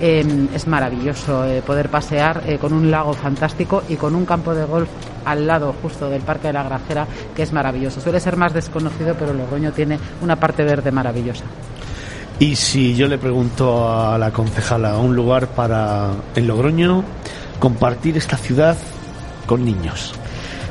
[0.00, 4.64] eh, es maravilloso eh, poder pasear con un lago fantástico y con un campo de
[4.64, 4.88] golf
[5.24, 7.04] al lado justo del Parque de la Grajera
[7.34, 8.00] que es maravilloso.
[8.00, 11.46] Suele ser más desconocido, pero Logroño tiene una parte verde maravillosa.
[12.38, 17.02] Y si yo le pregunto a la concejala un lugar para en Logroño
[17.58, 18.76] compartir esta ciudad
[19.46, 20.14] con niños?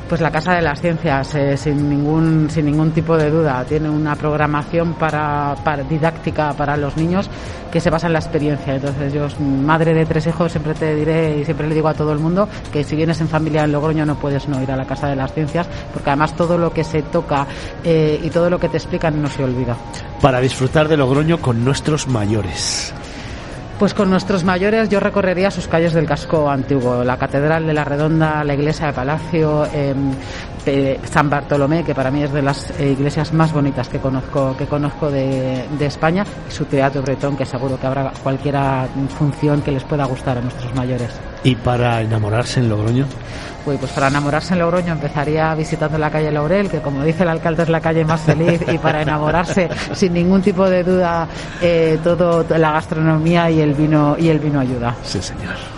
[0.07, 3.89] Pues la Casa de las Ciencias, eh, sin ningún sin ningún tipo de duda, tiene
[3.89, 7.29] una programación para, para, didáctica para los niños
[7.71, 8.75] que se basa en la experiencia.
[8.75, 12.13] Entonces, yo, madre de tres hijos, siempre te diré y siempre le digo a todo
[12.13, 14.85] el mundo que si vienes en familia en Logroño no puedes no ir a la
[14.85, 17.45] Casa de las Ciencias, porque además todo lo que se toca
[17.83, 19.75] eh, y todo lo que te explican no se olvida.
[20.21, 22.93] Para disfrutar de Logroño con nuestros mayores.
[23.79, 27.83] Pues con nuestros mayores yo recorrería sus calles del casco antiguo, la Catedral de la
[27.83, 29.93] Redonda, la Iglesia de Palacio, eh,
[31.05, 34.65] San Bartolomé, que para mí es de las eh, iglesias más bonitas que conozco que
[34.65, 38.55] conozco de, de, España, y su Teatro Bretón, que seguro que habrá cualquier
[39.17, 41.09] función que les pueda gustar a nuestros mayores.
[41.43, 43.05] ¿Y para enamorarse en Logroño?
[43.63, 47.29] Pues, pues para enamorarse en Logroño empezaría visitando la calle Laurel, que como dice el
[47.29, 51.27] alcalde es la calle más feliz, y para enamorarse sin ningún tipo de duda
[51.61, 54.95] eh, todo la gastronomía y el vino y el vino ayuda.
[55.03, 55.76] Sí, señor.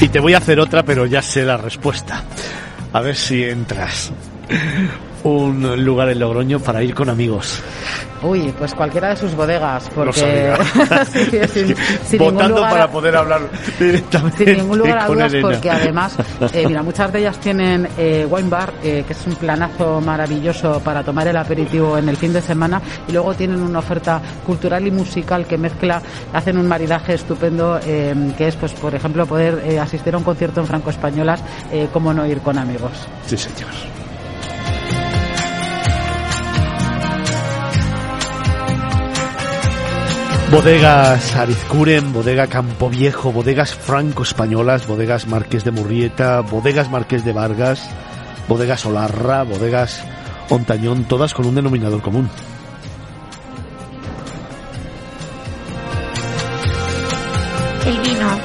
[0.00, 2.22] Y te voy a hacer otra, pero ya sé la respuesta.
[2.92, 4.12] A ver si entras.
[5.24, 7.62] Un lugar en Logroño para ir con amigos.
[8.22, 10.52] Uy, pues cualquiera de sus bodegas, porque
[11.12, 13.42] sí, sin, sin votando lugar, para poder hablar
[13.78, 16.16] directamente sin ningún lugar a dudas, porque además,
[16.52, 20.80] eh, mira, muchas de ellas tienen eh, wine bar, eh, que es un planazo maravilloso
[20.80, 24.86] para tomar el aperitivo en el fin de semana, y luego tienen una oferta cultural
[24.86, 26.02] y musical que mezcla,
[26.32, 30.66] hacen un maridaje estupendo, que es, pues, por ejemplo, poder asistir a un concierto en
[30.66, 31.42] franco españolas,
[31.92, 32.92] como no ir con amigos.
[33.26, 33.70] Sí, señor.
[40.50, 47.90] Bodegas Arizcuren, bodega Campo Viejo, bodegas franco-españolas, bodegas Marqués de Murrieta, bodegas Marqués de Vargas,
[48.48, 50.02] bodegas Olarra, bodegas
[50.48, 52.30] Ontañón, todas con un denominador común.
[57.86, 58.40] El vino.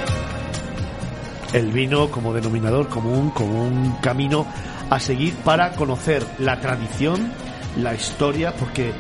[1.54, 4.46] El vino como denominador común, como un camino
[4.90, 7.32] a seguir para conocer la tradición,
[7.78, 8.92] la historia, porque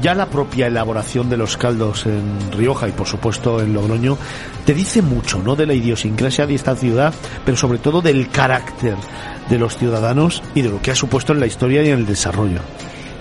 [0.00, 4.16] ya la propia elaboración de los caldos en Rioja y por supuesto en Logroño
[4.64, 5.56] te dice mucho, ¿no?
[5.56, 8.96] De la idiosincrasia de esta ciudad, pero sobre todo del carácter
[9.48, 12.06] de los ciudadanos y de lo que ha supuesto en la historia y en el
[12.06, 12.60] desarrollo.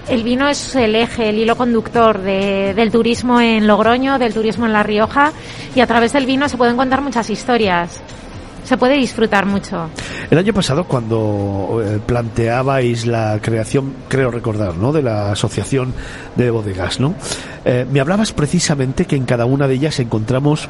[0.10, 4.68] El vino es el eje, el hilo conductor de, del turismo en Logroño, del turismo
[4.68, 5.34] en La Rioja
[5.74, 8.02] y a través del vino se pueden contar muchas historias
[8.66, 9.90] se puede disfrutar mucho.
[10.30, 14.92] El año pasado, cuando eh, planteabais la creación, creo recordar, ¿no?
[14.92, 15.94] de la asociación
[16.36, 17.16] de bodegas, ¿no?
[17.64, 20.68] Eh, me hablabas precisamente que en cada una de ellas encontramos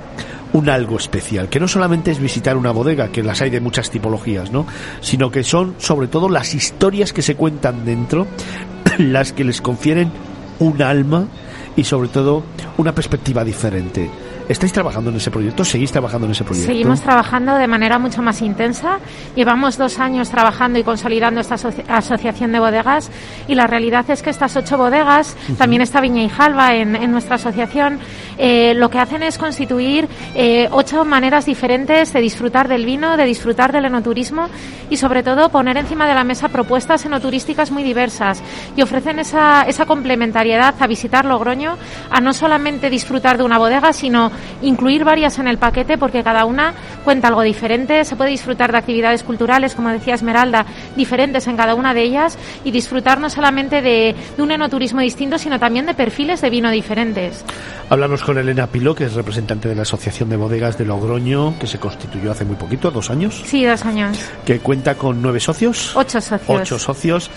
[0.53, 3.89] un algo especial, que no solamente es visitar una bodega, que las hay de muchas
[3.89, 4.65] tipologías, ¿no?
[5.01, 8.27] Sino que son sobre todo las historias que se cuentan dentro,
[8.97, 10.12] las que les confieren
[10.60, 11.27] un alma
[11.75, 12.43] y sobre todo
[12.77, 14.10] una perspectiva diferente.
[14.47, 15.65] ¿Estáis trabajando en ese proyecto?
[15.65, 16.67] ¿Seguís trabajando en ese proyecto?
[16.71, 18.99] Seguimos trabajando de manera mucho más intensa.
[19.36, 23.10] Llevamos dos años trabajando y consolidando esta asoci asociación de bodegas
[23.47, 25.58] y la realidad es que estas ocho bodegas, uh -huh.
[25.58, 27.99] también está Viña y Jalva en, en nuestra asociación,
[28.38, 33.26] eh, lo que hacen es constituir eh, ocho maneras diferentes de disfrutar del vino, de
[33.26, 34.48] disfrutar del enoturismo
[34.89, 38.41] y sobre todo poner encima de la mesa propuestas enoturísticas muy diversas
[38.76, 41.78] y ofrecen esa, esa complementariedad a visitar Logroño,
[42.10, 46.45] a no solamente disfrutar de una bodega, sino incluir varias en el paquete porque cada
[46.45, 51.58] una cuenta algo diferente, se puede disfrutar de actividades culturales, como decía Esmeralda, diferentes en
[51.58, 55.93] cada una de ellas y disfrutar no solamente de, un enoturismo distinto, sino también de
[55.93, 57.43] perfiles de vino diferentes.
[57.89, 61.68] Hablamos con Elena Pilo, que es representante de la Asociación de Bodegas de Logroño, que
[61.68, 63.44] se constituyó hace muy poquito, dos años.
[63.46, 64.18] Sí, dos años.
[64.44, 65.96] Que cuenta con nueve socios.
[65.96, 66.50] Ocho socios.
[66.62, 67.30] Ocho socios.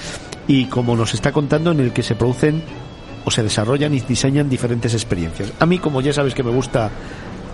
[0.46, 2.62] Y como nos está contando, en el que se producen
[3.27, 5.53] o se desarrollan y diseñan diferentes experiencias.
[5.61, 6.90] A mí, como ya sabes que me gusta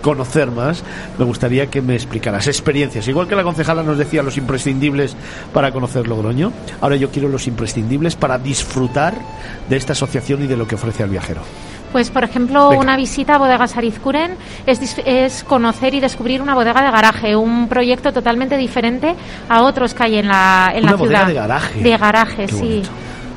[0.01, 0.83] conocer más,
[1.17, 3.05] me gustaría que me explicaras experiencias.
[3.09, 5.15] Igual que la concejala nos decía los imprescindibles
[5.51, 9.15] para conocer Logroño, ahora yo quiero los imprescindibles para disfrutar
[9.67, 11.41] de esta asociación y de lo que ofrece al viajero.
[11.95, 12.81] Pues, por ejemplo, Venga.
[12.81, 17.69] una visita a Bodegas Arizcuren es, es, conocer y descubrir una bodega de garaje, un
[17.69, 19.15] proyecto totalmente diferente
[19.47, 21.27] a otros que hay en la, en una la ciudad.
[21.27, 21.79] de garaje.
[21.79, 22.59] De garaje, Qué sí.
[22.59, 22.89] Bonito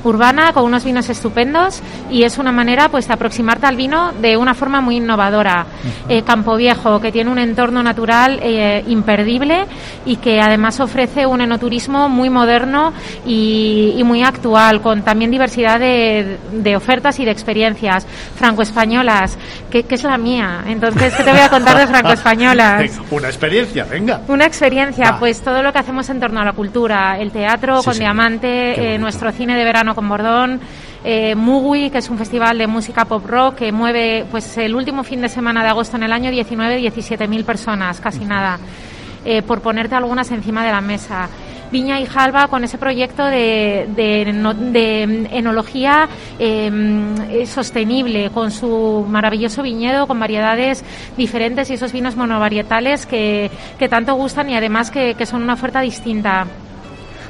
[0.08, 4.36] urbana con unos vinos estupendos y es una manera pues de aproximarte al vino de
[4.36, 5.66] una forma muy innovadora.
[5.68, 5.90] Uh -huh.
[6.08, 9.66] eh, Campo Viejo, que tiene un entorno natural eh, imperdible
[10.04, 12.92] y que además ofrece un enoturismo muy moderno
[13.26, 19.36] y, y muy actual, con también diversidad de, de ofertas y de experiencias franco-españolas,
[19.70, 20.62] que, que, es la mía.
[20.66, 23.00] Entonces, ¿qué te voy a contar de franco-españolas?
[23.10, 24.20] una experiencia, venga.
[24.28, 25.18] Una experiencia, ah.
[25.18, 28.00] pues todo lo que hacemos en torno a la cultura, el teatro sí, con sí.
[28.00, 30.60] Diamante, eh, nuestro cine de verano con Bordón,
[31.02, 35.02] eh, Mugui, que es un festival de música pop rock que mueve pues el último
[35.02, 38.60] fin de semana de agosto en el año 19, 17 mil personas, casi nada,
[39.24, 41.28] eh, por ponerte algunas encima de la mesa.
[41.72, 50.06] Viña y Jalba con ese proyecto de, de, enología em, sostenible, con su maravilloso viñedo,
[50.06, 50.84] con variedades
[51.16, 55.54] diferentes y esos vinos monovarietales que, que tanto gustan y además que, que son una
[55.54, 56.46] oferta distinta.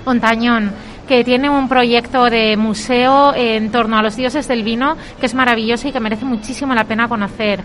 [0.04, 0.72] Montañón
[1.08, 5.34] que tiene un proyecto de museo en torno a los dioses del vino que es
[5.34, 7.60] maravilloso y que merece muchísimo la pena conocer.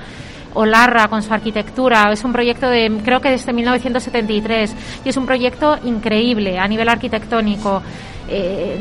[0.55, 2.11] Olarra con su arquitectura.
[2.11, 6.87] Es un proyecto de, creo que desde 1973, y es un proyecto increíble a nivel
[6.89, 7.81] arquitectónico.
[8.29, 8.77] Eh,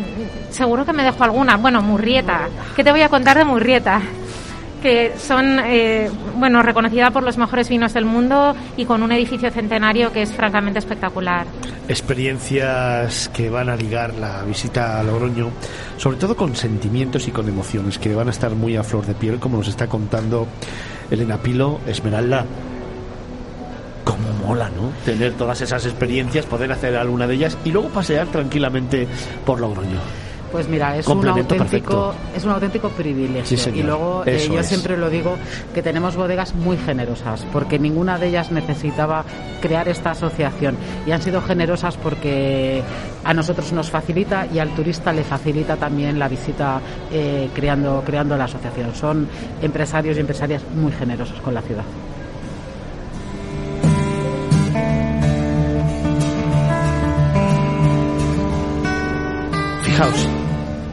[0.51, 1.57] seguro que me dejo alguna.
[1.57, 2.49] Bueno, Murrieta.
[2.77, 4.03] ¿Qué te voy a contar de Murrieta?
[4.83, 9.51] Que son eh, bueno reconocida por los mejores vinos del mundo y con un edificio
[9.51, 11.47] centenario que es francamente espectacular.
[11.89, 15.51] Experiencias que van a ligar la visita a Logroño,
[15.97, 19.14] sobre todo con sentimientos y con emociones que van a estar muy a flor de
[19.14, 20.47] piel, como nos está contando
[21.11, 22.45] Elena Pilo, Esmeralda.
[24.05, 24.93] Cómo mola, ¿no?
[25.05, 29.07] Tener todas esas experiencias, poder hacer alguna de ellas y luego pasear tranquilamente
[29.47, 30.22] por Logroño.
[30.53, 33.74] Pues mira, es un auténtico, es un auténtico privilegio.
[33.74, 35.36] y luego eh, yo siempre lo digo
[35.74, 39.24] que tenemos bodegas muy generosas, porque ninguna de ellas necesitaba
[39.62, 40.76] crear esta asociación.
[41.07, 42.82] Y han sido generosas porque
[43.24, 46.80] a nosotros nos facilita y al turista le facilita también la visita
[47.11, 48.94] eh, creando, creando la asociación.
[48.94, 49.26] Son
[49.62, 51.84] empresarios y empresarias muy generosos con la ciudad.
[59.82, 60.41] Fijaos,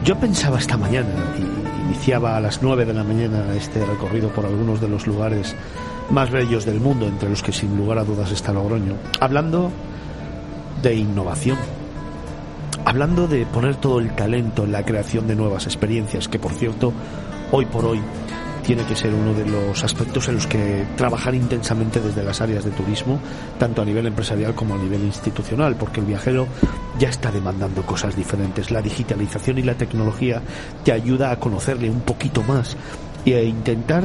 [0.04, 4.46] yo pensaba esta mañana, y iniciaba a las 9 de la mañana este recorrido por
[4.46, 5.54] algunos de los lugares
[6.10, 9.70] más bellos del mundo, entre los que sin lugar a dudas está Logroño, hablando
[10.82, 11.58] de innovación,
[12.84, 16.92] hablando de poner todo el talento en la creación de nuevas experiencias, que por cierto,
[17.52, 18.00] hoy por hoy
[18.70, 22.64] tiene que ser uno de los aspectos en los que trabajar intensamente desde las áreas
[22.64, 23.18] de turismo,
[23.58, 26.46] tanto a nivel empresarial como a nivel institucional, porque el viajero
[26.96, 28.70] ya está demandando cosas diferentes.
[28.70, 30.40] La digitalización y la tecnología
[30.84, 32.76] te ayuda a conocerle un poquito más
[33.24, 34.04] y a intentar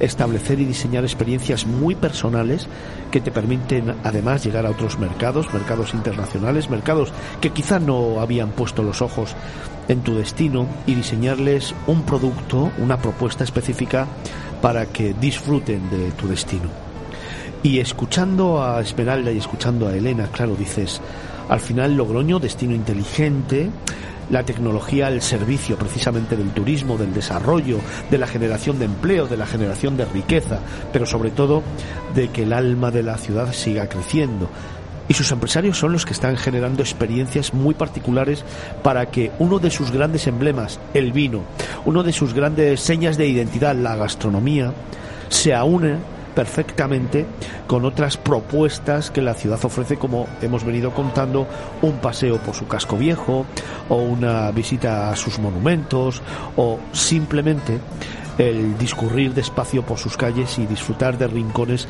[0.00, 2.66] establecer y diseñar experiencias muy personales
[3.10, 8.50] que te permiten además llegar a otros mercados, mercados internacionales, mercados que quizá no habían
[8.50, 9.34] puesto los ojos
[9.88, 14.06] en tu destino y diseñarles un producto, una propuesta específica
[14.62, 16.68] para que disfruten de tu destino.
[17.62, 21.00] Y escuchando a Esmeralda y escuchando a Elena, claro, dices,
[21.50, 23.68] al final Logroño, destino inteligente,
[24.30, 27.78] la tecnología al servicio precisamente del turismo, del desarrollo,
[28.08, 30.60] de la generación de empleo, de la generación de riqueza,
[30.92, 31.64] pero sobre todo
[32.14, 34.48] de que el alma de la ciudad siga creciendo.
[35.08, 38.44] Y sus empresarios son los que están generando experiencias muy particulares
[38.84, 41.42] para que uno de sus grandes emblemas, el vino,
[41.84, 44.72] uno de sus grandes señas de identidad, la gastronomía,
[45.28, 45.96] se aúne
[46.34, 47.26] perfectamente
[47.66, 51.46] con otras propuestas que la ciudad ofrece, como hemos venido contando,
[51.82, 53.46] un paseo por su casco viejo,
[53.88, 56.22] o una visita a sus monumentos,
[56.56, 57.78] o simplemente
[58.38, 61.86] el discurrir despacio por sus calles y disfrutar de rincones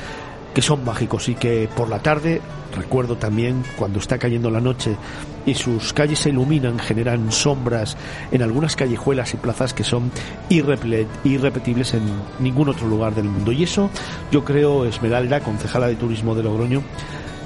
[0.54, 2.40] que son mágicos y que por la tarde,
[2.76, 4.96] recuerdo también cuando está cayendo la noche
[5.46, 7.96] y sus calles se iluminan, generan sombras
[8.30, 10.10] en algunas callejuelas y plazas que son
[10.48, 12.02] irrepetibles en
[12.38, 13.52] ningún otro lugar del mundo.
[13.52, 13.90] Y eso
[14.30, 16.82] yo creo, Esmeralda, concejala de turismo de Logroño,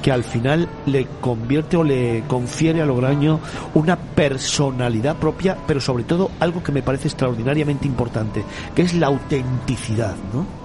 [0.03, 3.41] que al final le convierte o le confiere a Logroño
[3.73, 8.45] una personalidad propia, pero sobre todo algo que me parece extraordinariamente importante,
[8.75, 10.64] que es la autenticidad, ¿no?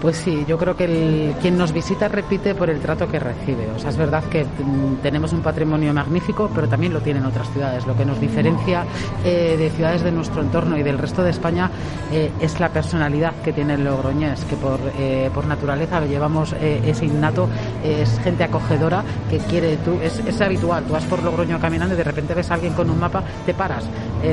[0.00, 3.68] Pues sí, yo creo que el, quien nos visita repite por el trato que recibe.
[3.74, 7.50] O sea, es verdad que mm, tenemos un patrimonio magnífico, pero también lo tienen otras
[7.50, 7.86] ciudades.
[7.86, 8.84] Lo que nos diferencia
[9.24, 11.70] eh, de ciudades de nuestro entorno y del resto de España
[12.12, 16.54] eh, es la personalidad que tiene el logroñés, que por, eh, por naturaleza lo llevamos
[16.60, 17.48] ese innato,
[17.84, 21.98] es gente acogedora que quiere, tú, es, es, habitual, tú vas por Logroño caminando y
[21.98, 23.84] de repente ves a alguien con un mapa, te paras,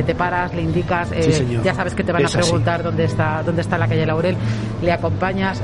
[0.06, 1.10] te paras, le indicas,
[1.64, 4.36] ya sabes que te van a preguntar dónde está, dónde está la calle Laurel,
[4.82, 4.92] le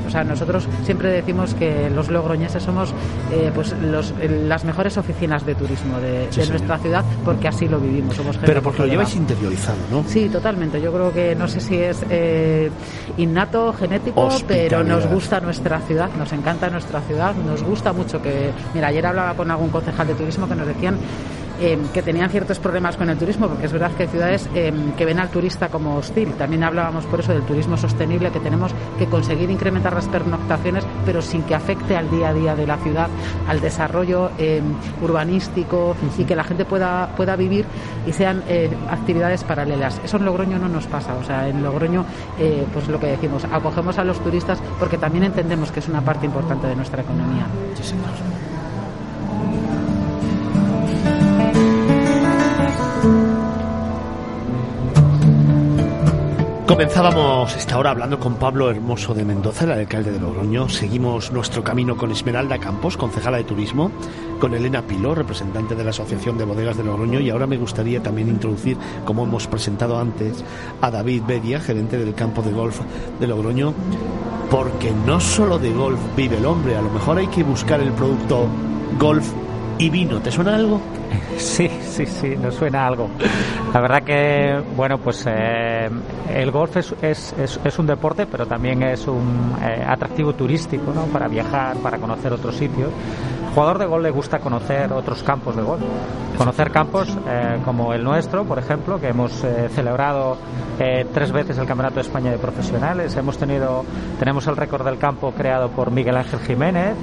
[0.06, 2.92] o sea, nosotros siempre decimos que los logroñeses somos
[3.32, 4.14] eh, pues los,
[4.46, 8.16] las mejores oficinas de turismo de, nuestra ciudad porque así lo vivimos.
[8.16, 10.04] Somos Pero porque lo lleváis interiorizado, ¿no?
[10.06, 10.80] Sí, totalmente.
[10.80, 12.70] Yo creo que no sé si es eh,
[13.16, 18.50] innato, genético, pero nos gusta nuestra ciudad, nos encanta nuestra ciudad, nos gusta mucho que...
[18.74, 20.96] Mira, ayer hablaba con algún concejal de turismo que nos decían
[21.92, 25.20] que tenían ciertos problemas con el turismo, porque es verdad que hay ciudades que ven
[25.20, 26.32] al turista como hostil.
[26.32, 31.20] También hablábamos por eso del turismo sostenible, que tenemos que conseguir incrementar las pernoctaciones, pero
[31.20, 33.08] sin que afecte al día a día de la ciudad,
[33.46, 34.30] al desarrollo
[35.02, 37.66] urbanístico y que la gente pueda, pueda vivir
[38.06, 38.42] y sean
[38.90, 40.00] actividades paralelas.
[40.04, 41.14] Eso en Logroño no nos pasa.
[41.16, 42.04] O sea, en Logroño,
[42.72, 46.26] pues lo que decimos, acogemos a los turistas porque también entendemos que es una parte
[46.26, 47.46] importante de nuestra economía.
[56.70, 60.68] Comenzábamos esta hora hablando con Pablo Hermoso de Mendoza, el alcalde de Logroño.
[60.68, 63.90] Seguimos nuestro camino con Esmeralda Campos, concejala de turismo,
[64.38, 67.18] con Elena Piló, representante de la Asociación de Bodegas de Logroño.
[67.18, 70.44] Y ahora me gustaría también introducir, como hemos presentado antes,
[70.80, 72.78] a David Bedia, gerente del campo de golf
[73.18, 73.74] de Logroño,
[74.48, 77.90] porque no solo de golf vive el hombre, a lo mejor hay que buscar el
[77.94, 78.46] producto
[78.96, 79.28] golf
[79.76, 80.20] y vino.
[80.20, 80.80] ¿Te suena algo?
[81.38, 83.08] Sí, sí, sí, nos suena algo.
[83.72, 85.88] La verdad que, bueno, pues eh,
[86.28, 87.34] el golf es, es,
[87.64, 91.04] es, un deporte, pero también es un eh, atractivo turístico, ¿no?
[91.06, 92.90] Para viajar, para conocer otros sitios.
[93.46, 95.82] Al jugador de golf le gusta conocer otros campos de golf.
[96.36, 99.32] Conocer campos eh, como el nuestro, por ejemplo, que hemos
[99.74, 100.36] celebrado
[101.12, 103.14] tres veces el Campeonato de España de Profesionales.
[103.16, 103.84] Hemos tenido,
[104.18, 106.94] tenemos el récord del campo creado por Miguel Ángel Jiménez.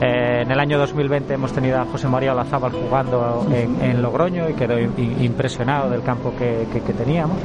[0.00, 4.78] En el año 2020 hemos tenido a José María Olazábal jugando en, Logroño y quedó
[4.78, 7.36] impresionado del campo que, teníamos.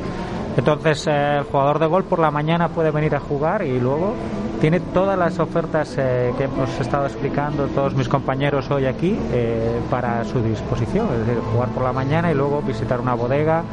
[0.55, 4.13] Entonces eh, el jugador de golf por la mañana puede venir a jugar y luego
[4.61, 9.81] tiene todas las ofertas eh, que hemos estado explicando todos mis compañeros hoy aquí eh,
[9.89, 13.63] para su disposición, es decir, jugar por la mañana y luego visitar una bodega,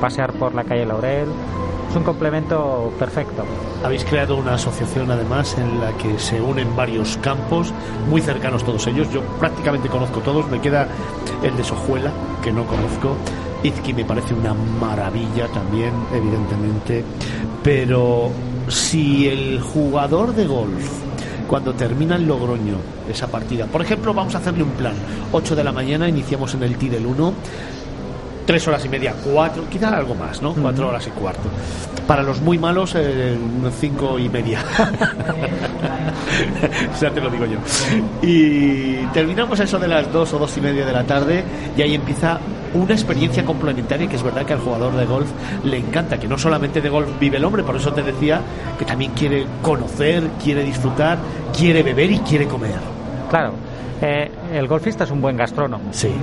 [0.00, 1.28] pasear por la calle Laurel,
[1.88, 3.44] es un complemento perfecto.
[3.84, 7.72] Habéis creado una asociación además en la que se unen varios campos,
[8.08, 9.10] muy cercanos todos ellos.
[9.12, 10.88] Yo prácticamente conozco todos, me queda
[11.42, 12.12] el de Sojuela,
[12.42, 13.16] que no conozco.
[13.62, 17.04] Izqui me parece una maravilla también, evidentemente.
[17.62, 18.30] Pero
[18.68, 21.08] si el jugador de golf
[21.48, 22.76] cuando termina el Logroño
[23.08, 23.64] esa partida.
[23.64, 24.92] Por ejemplo, vamos a hacerle un plan.
[25.32, 27.32] 8 de la mañana iniciamos en el T del 1
[28.48, 30.54] tres horas y media, cuatro, quizá algo más, ¿no?
[30.54, 31.50] Cuatro horas y cuarto.
[32.06, 33.36] Para los muy malos, eh,
[33.78, 34.64] cinco y media.
[36.98, 37.58] ya te lo digo yo.
[38.22, 41.44] Y terminamos eso de las dos o dos y media de la tarde
[41.76, 42.38] y ahí empieza
[42.72, 45.28] una experiencia complementaria que es verdad que al jugador de golf
[45.64, 48.40] le encanta, que no solamente de golf vive el hombre, por eso te decía
[48.78, 51.18] que también quiere conocer, quiere disfrutar,
[51.54, 52.80] quiere beber y quiere comer.
[53.28, 53.52] Claro,
[54.00, 55.92] eh, el golfista es un buen gastrónomo.
[55.92, 56.14] Sí.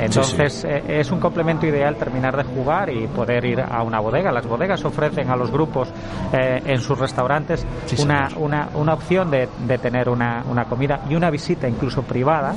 [0.00, 4.32] Entonces eh, es un complemento ideal terminar de jugar y poder ir a una bodega.
[4.32, 5.92] Las bodegas ofrecen a los grupos
[6.32, 7.66] eh, en sus restaurantes
[7.98, 12.54] una, una, una, opción de, de tener una, una, comida y una visita incluso privada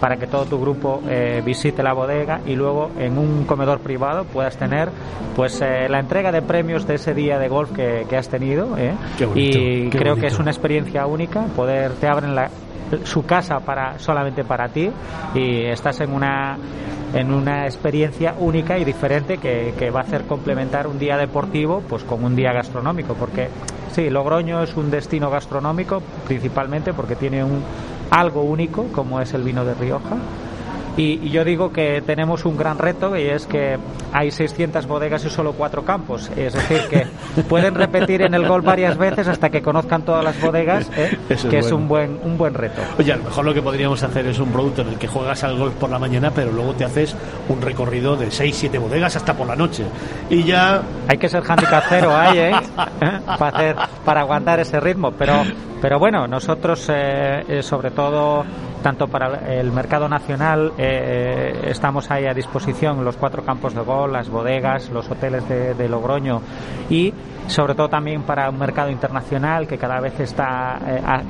[0.00, 1.02] para que todo tu grupo
[1.44, 4.90] visite la bodega y luego en un comedor privado puedas tener
[5.34, 8.76] pues la entrega de premios de ese día de golf que, que has tenido.
[9.34, 11.44] y creo que es una experiencia única.
[11.56, 12.50] Poder te abren la,
[13.04, 14.90] su casa para solamente para ti
[15.34, 16.56] y estás en una
[17.14, 22.04] en una experiencia única y diferente que, va a hacer complementar un día deportivo pues
[22.04, 23.48] con un día gastronómico porque
[23.92, 27.62] sí Logroño es un destino gastronómico principalmente porque tiene un
[28.10, 30.16] algo único como es el vino de Rioja
[30.96, 33.78] y, yo digo que tenemos un gran reto y es que
[34.12, 36.30] hay 600 bodegas y solo cuatro campos.
[36.36, 37.06] Es decir, que
[37.48, 41.18] pueden repetir en el gol varias veces hasta que conozcan todas las bodegas, ¿eh?
[41.50, 42.80] que es, un buen un buen reto.
[42.98, 45.44] Oye, a lo mejor lo que podríamos hacer es un producto en el que juegas
[45.44, 47.14] al golf por la mañana, pero luego te haces
[47.48, 49.84] un recorrido de 6, 7 bodegas hasta por la noche.
[50.30, 50.82] Y ya...
[51.08, 52.52] Hay que ser handicap cero ahí, ¿eh?
[53.38, 55.44] para, hacer, para aguantar ese ritmo, pero
[55.80, 58.44] pero bueno, nosotros eh, eh, sobre todo
[58.86, 64.12] tanto para el mercado nacional eh, estamos ahí a disposición los cuatro campos de gol,
[64.12, 66.40] las bodegas, los hoteles de, Logroño
[66.88, 67.12] y
[67.48, 70.78] sobre todo también para un mercado internacional que cada vez está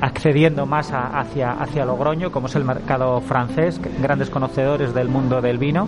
[0.01, 5.57] accediendo más hacia, hacia Logroño, como es el mercado francés, grandes conocedores del mundo del
[5.57, 5.87] vino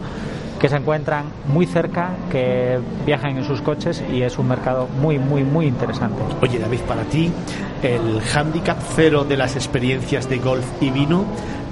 [0.60, 5.18] que se encuentran muy cerca, que viajan en sus coches y es un mercado muy,
[5.18, 6.22] muy, muy interesante.
[6.42, 7.32] Oye, David, para ti,
[7.82, 11.26] el handicap cero de las experiencias de golf y vino,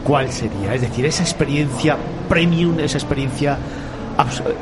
[0.04, 0.74] ¿cuál sería?
[0.74, 3.58] Es decir, esa experiencia premium, esa experiencia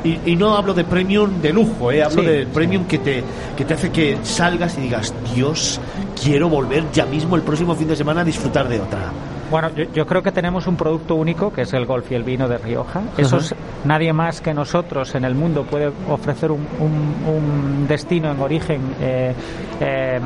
[0.04, 2.02] y, no hablo de premium de lujo, ¿eh?
[2.02, 3.24] hablo de premium que te,
[3.56, 5.80] que te hace que salgas y digas, Dios,
[6.22, 9.10] quiero volver ya mismo el próximo fin de semana a disfrutar de otra.
[9.50, 12.48] Bueno, yo, creo que tenemos un producto único que es el golf y el vino
[12.48, 13.02] de Rioja.
[13.16, 18.40] Eso es, nadie más que nosotros en el mundo puede ofrecer un, un, destino en
[18.40, 18.80] origen.
[19.00, 19.32] Eh,
[19.80, 20.22] em,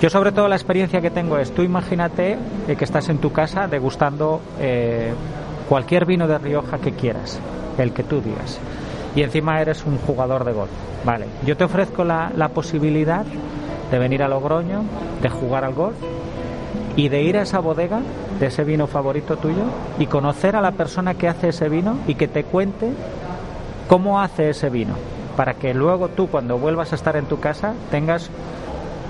[0.00, 2.36] yo sobre todo la experiencia que tengo es, tú imagínate
[2.68, 5.14] eh, que estás en tu casa degustando eh,
[5.68, 7.40] cualquier vino de Rioja que quieras,
[7.78, 8.58] el que tú digas.
[9.14, 10.70] Y encima eres un jugador de golf.
[11.04, 13.24] Vale, yo te ofrezco la, la posibilidad
[13.90, 14.82] de venir a Logroño,
[15.22, 15.96] de jugar al golf
[16.96, 18.00] y de ir a esa bodega
[18.38, 19.64] de ese vino favorito tuyo
[19.98, 22.90] y conocer a la persona que hace ese vino y que te cuente
[23.88, 24.94] cómo hace ese vino,
[25.36, 28.30] para que luego tú cuando vuelvas a estar en tu casa tengas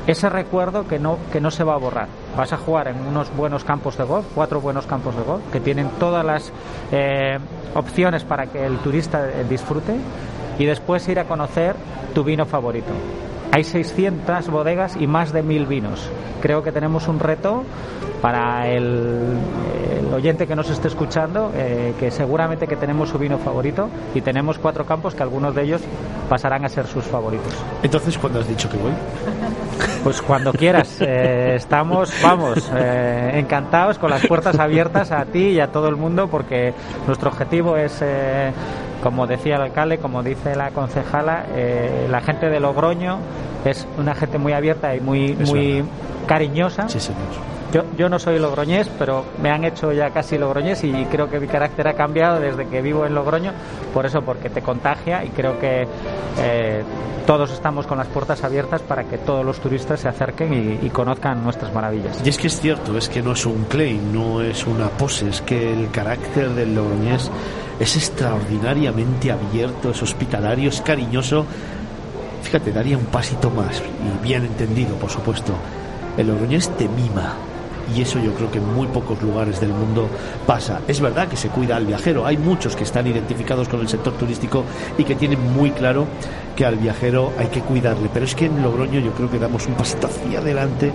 [0.06, 2.08] ese recuerdo que no, que no se va a borrar.
[2.36, 5.60] Vas a jugar en unos buenos campos de golf, cuatro buenos campos de golf, que
[5.60, 6.52] tienen todas las
[6.92, 7.38] eh,
[7.74, 9.96] opciones para que el turista eh, disfrute
[10.58, 11.74] y después ir a conocer
[12.14, 12.92] tu vino favorito.
[13.52, 16.10] Hay 600 bodegas y más de 1000 vinos.
[16.40, 17.64] Creo que tenemos un reto
[18.20, 19.38] para el,
[19.98, 24.20] el oyente que nos esté escuchando, eh, que seguramente que tenemos su vino favorito y
[24.20, 25.82] tenemos cuatro campos que algunos de ellos
[26.28, 27.54] pasarán a ser sus favoritos.
[27.82, 28.92] Entonces, ¿cuándo has dicho que voy?
[30.06, 30.98] Pues cuando quieras.
[31.00, 35.96] Eh, estamos, vamos, eh, encantados con las puertas abiertas a ti y a todo el
[35.96, 36.72] mundo porque
[37.08, 38.52] nuestro objetivo es, eh,
[39.02, 43.18] como decía el alcalde, como dice la concejala, eh, la gente de Logroño
[43.64, 45.84] es una gente muy abierta y muy, muy
[46.28, 46.88] cariñosa.
[46.88, 47.55] Sí, señor.
[47.72, 51.40] Yo, yo no soy logroñés, pero me han hecho ya casi logroñés y creo que
[51.40, 53.52] mi carácter ha cambiado desde que vivo en Logroño,
[53.92, 55.86] por eso, porque te contagia y creo que
[56.38, 56.82] eh,
[57.26, 60.90] todos estamos con las puertas abiertas para que todos los turistas se acerquen y, y
[60.90, 62.22] conozcan nuestras maravillas.
[62.24, 65.28] Y es que es cierto, es que no es un claim, no es una pose,
[65.28, 67.30] es que el carácter del logroñés
[67.80, 71.44] es extraordinariamente abierto, es hospitalario, es cariñoso.
[72.42, 75.52] Fíjate, daría un pasito más, y bien entendido, por supuesto.
[76.16, 77.34] El logroñés te mima.
[77.94, 80.08] Y eso yo creo que en muy pocos lugares del mundo
[80.46, 80.80] pasa.
[80.88, 82.26] Es verdad que se cuida al viajero.
[82.26, 84.64] Hay muchos que están identificados con el sector turístico
[84.98, 86.06] y que tienen muy claro
[86.56, 88.08] que al viajero hay que cuidarle.
[88.12, 90.92] Pero es que en Logroño yo creo que damos un pasito hacia adelante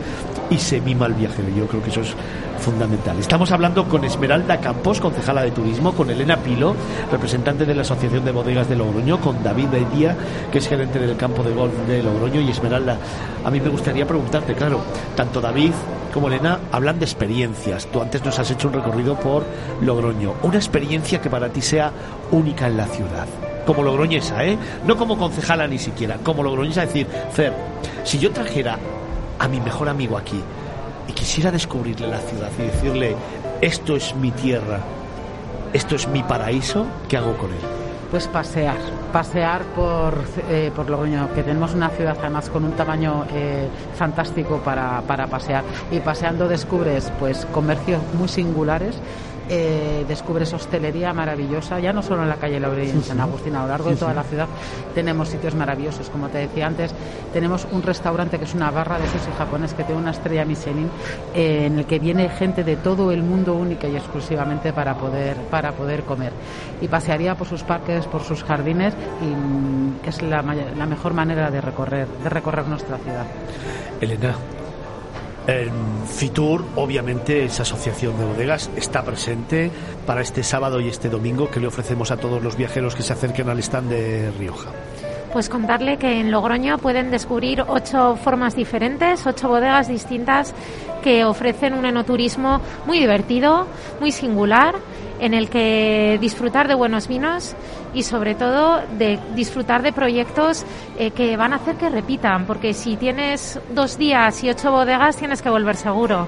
[0.49, 1.49] y se mima al viajero.
[1.49, 2.15] Yo creo que eso es
[2.61, 3.17] fundamental.
[3.19, 6.75] Estamos hablando con Esmeralda Campos, concejala de turismo, con Elena Pilo,
[7.11, 10.15] representante de la Asociación de Bodegas de Logroño, con David Bedía,
[10.51, 12.97] que es gerente del campo de golf de Logroño, y Esmeralda.
[13.43, 14.79] A mí me gustaría preguntarte, claro,
[15.15, 15.71] tanto David
[16.13, 17.87] como Elena hablan de experiencias.
[17.87, 19.43] Tú antes nos has hecho un recorrido por
[19.81, 20.35] Logroño.
[20.43, 21.91] Una experiencia que para ti sea
[22.31, 23.27] única en la ciudad.
[23.65, 24.57] Como logroñesa, ¿eh?
[24.87, 27.53] No como concejala ni siquiera, como logroñesa, decir, Fer,
[28.03, 28.79] si yo trajera
[29.37, 30.41] a mi mejor amigo aquí
[31.07, 33.15] y quisiera descubrirle la ciudad y decirle,
[33.61, 34.79] esto es mi tierra,
[35.73, 37.59] esto es mi paraíso, ¿qué hago con él?
[38.09, 38.75] Pues pasear,
[39.13, 40.13] pasear por,
[40.49, 45.27] eh, por Logroño, que tenemos una ciudad además con un tamaño eh, fantástico para, para
[45.27, 45.63] pasear.
[45.91, 48.97] Y paseando descubres pues comercios muy singulares,
[49.53, 53.53] eh, descubres hostelería maravillosa, ya no solo en la calle Laurel y en San Agustín,
[53.57, 54.47] a lo largo de toda la ciudad
[54.95, 56.09] tenemos sitios maravillosos.
[56.09, 56.93] Como te decía antes,
[57.33, 60.89] tenemos un restaurante que es una barra de sushi japonés que tiene una estrella Michelin,
[61.33, 65.35] eh, en el que viene gente de todo el mundo única y exclusivamente para poder,
[65.49, 66.31] para poder comer.
[66.79, 71.51] Y pasearía por sus parques, por sus jardines, y mm, es la, la mejor manera
[71.51, 73.25] de recorrer, de recorrer nuestra ciudad.
[73.99, 74.33] Elena,
[75.47, 75.71] en
[76.07, 79.71] Fitur, obviamente, esa asociación de bodegas está presente
[80.05, 83.13] para este sábado y este domingo que le ofrecemos a todos los viajeros que se
[83.13, 84.69] acerquen al stand de Rioja.
[85.33, 90.53] Pues contarle que en Logroño pueden descubrir ocho formas diferentes, ocho bodegas distintas
[91.01, 93.65] que ofrecen un enoturismo muy divertido,
[94.01, 94.75] muy singular,
[95.21, 97.55] en el que disfrutar de buenos vinos
[97.93, 100.65] y sobre todo de disfrutar de proyectos
[100.97, 105.17] eh, que van a hacer que repitan, porque si tienes dos días y ocho bodegas
[105.17, 106.27] tienes que volver seguro.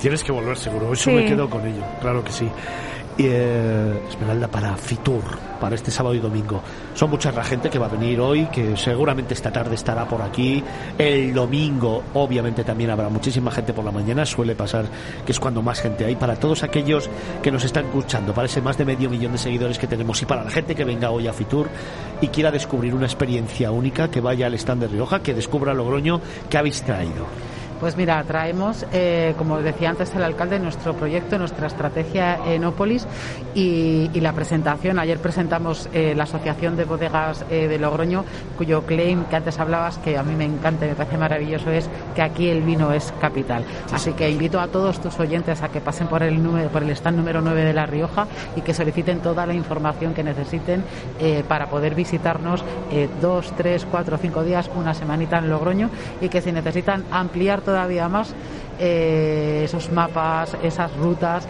[0.00, 1.16] Tienes que volver seguro, eso Sí.
[1.16, 2.48] me quedo con ello, claro que sí.
[3.16, 5.22] Eh, Esmeralda, para Fitur,
[5.60, 6.60] para este sábado y domingo.
[6.94, 10.20] Son mucha la gente que va a venir hoy, que seguramente esta tarde estará por
[10.20, 10.62] aquí.
[10.98, 14.26] El domingo, obviamente, también habrá muchísima gente por la mañana.
[14.26, 14.86] Suele pasar
[15.24, 16.16] que es cuando más gente hay.
[16.16, 17.08] Para todos aquellos
[17.40, 20.26] que nos están escuchando, para ese más de medio millón de seguidores que tenemos y
[20.26, 21.68] para la gente que venga hoy a Fitur
[22.20, 26.20] y quiera descubrir una experiencia única, que vaya al stand de Rioja, que descubra Logroño,
[26.50, 27.26] que habéis traído.
[27.84, 33.06] Pues mira, traemos, eh, como decía antes el alcalde, nuestro proyecto, nuestra estrategia Enópolis
[33.54, 34.98] y, y la presentación.
[34.98, 38.24] Ayer presentamos eh, la Asociación de Bodegas eh, de Logroño,
[38.56, 41.90] cuyo claim que antes hablabas, que a mí me encanta y me parece maravilloso, es
[42.14, 43.66] que aquí el vino es capital.
[43.92, 46.88] Así que invito a todos tus oyentes a que pasen por el, número, por el
[46.88, 48.26] stand número 9 de La Rioja
[48.56, 50.84] y que soliciten toda la información que necesiten
[51.20, 52.64] eh, para poder visitarnos
[53.20, 55.90] dos, tres, cuatro, cinco días, una semanita en Logroño
[56.22, 58.32] y que si necesitan ampliar todavía más
[58.78, 61.44] eh, esos mapas, esas rutas,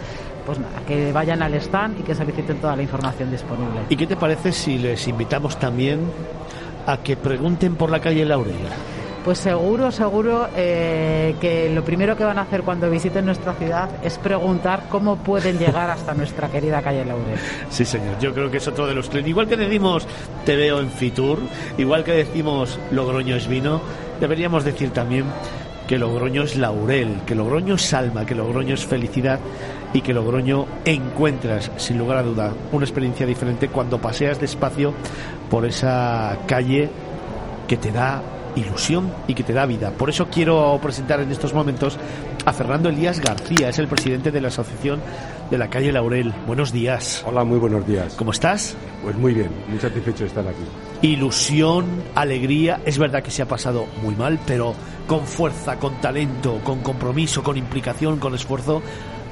[0.46, 3.80] pues nada, que vayan al stand y que soliciten toda la información disponible.
[3.90, 6.00] ¿Y qué te parece si les invitamos también
[6.86, 8.56] a que pregunten por la calle Laurel?
[9.24, 13.88] pues seguro, seguro eh, que lo primero que van a hacer cuando visiten nuestra ciudad
[14.02, 17.38] es preguntar cómo pueden llegar hasta nuestra querida calle Laurel.
[17.70, 20.06] Sí, señor, yo creo que es otro de los Igual que decimos
[20.44, 21.38] te veo en Fitur,
[21.78, 23.80] igual que decimos Logroño es vino,
[24.20, 25.24] deberíamos decir también
[25.86, 29.38] que Logroño es laurel, que Logroño es alma, que Logroño es felicidad
[29.92, 34.94] y que Logroño encuentras, sin lugar a duda, una experiencia diferente cuando paseas despacio
[35.50, 36.88] por esa calle
[37.68, 38.22] que te da
[38.56, 39.90] ilusión y que te da vida.
[39.90, 41.98] Por eso quiero presentar en estos momentos
[42.44, 45.00] a Fernando Elías García, es el presidente de la Asociación
[45.50, 46.32] de la calle Laurel.
[46.46, 47.24] Buenos días.
[47.26, 48.14] Hola, muy buenos días.
[48.14, 48.76] ¿Cómo estás?
[49.02, 50.64] Pues muy bien, muy satisfecho de estar aquí.
[51.02, 54.74] Ilusión, alegría, es verdad que se ha pasado muy mal, pero
[55.06, 58.82] con fuerza, con talento, con compromiso, con implicación, con esfuerzo,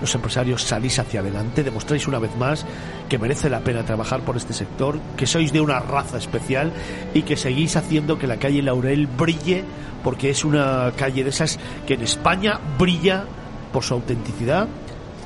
[0.02, 2.66] los empresarios salís hacia adelante, demostráis una vez más
[3.08, 6.72] que merece la pena trabajar por este sector, que sois de una raza especial
[7.14, 9.62] y que seguís haciendo que la calle Laurel brille,
[10.02, 13.24] porque es una calle de esas que en España brilla
[13.72, 14.66] por su autenticidad,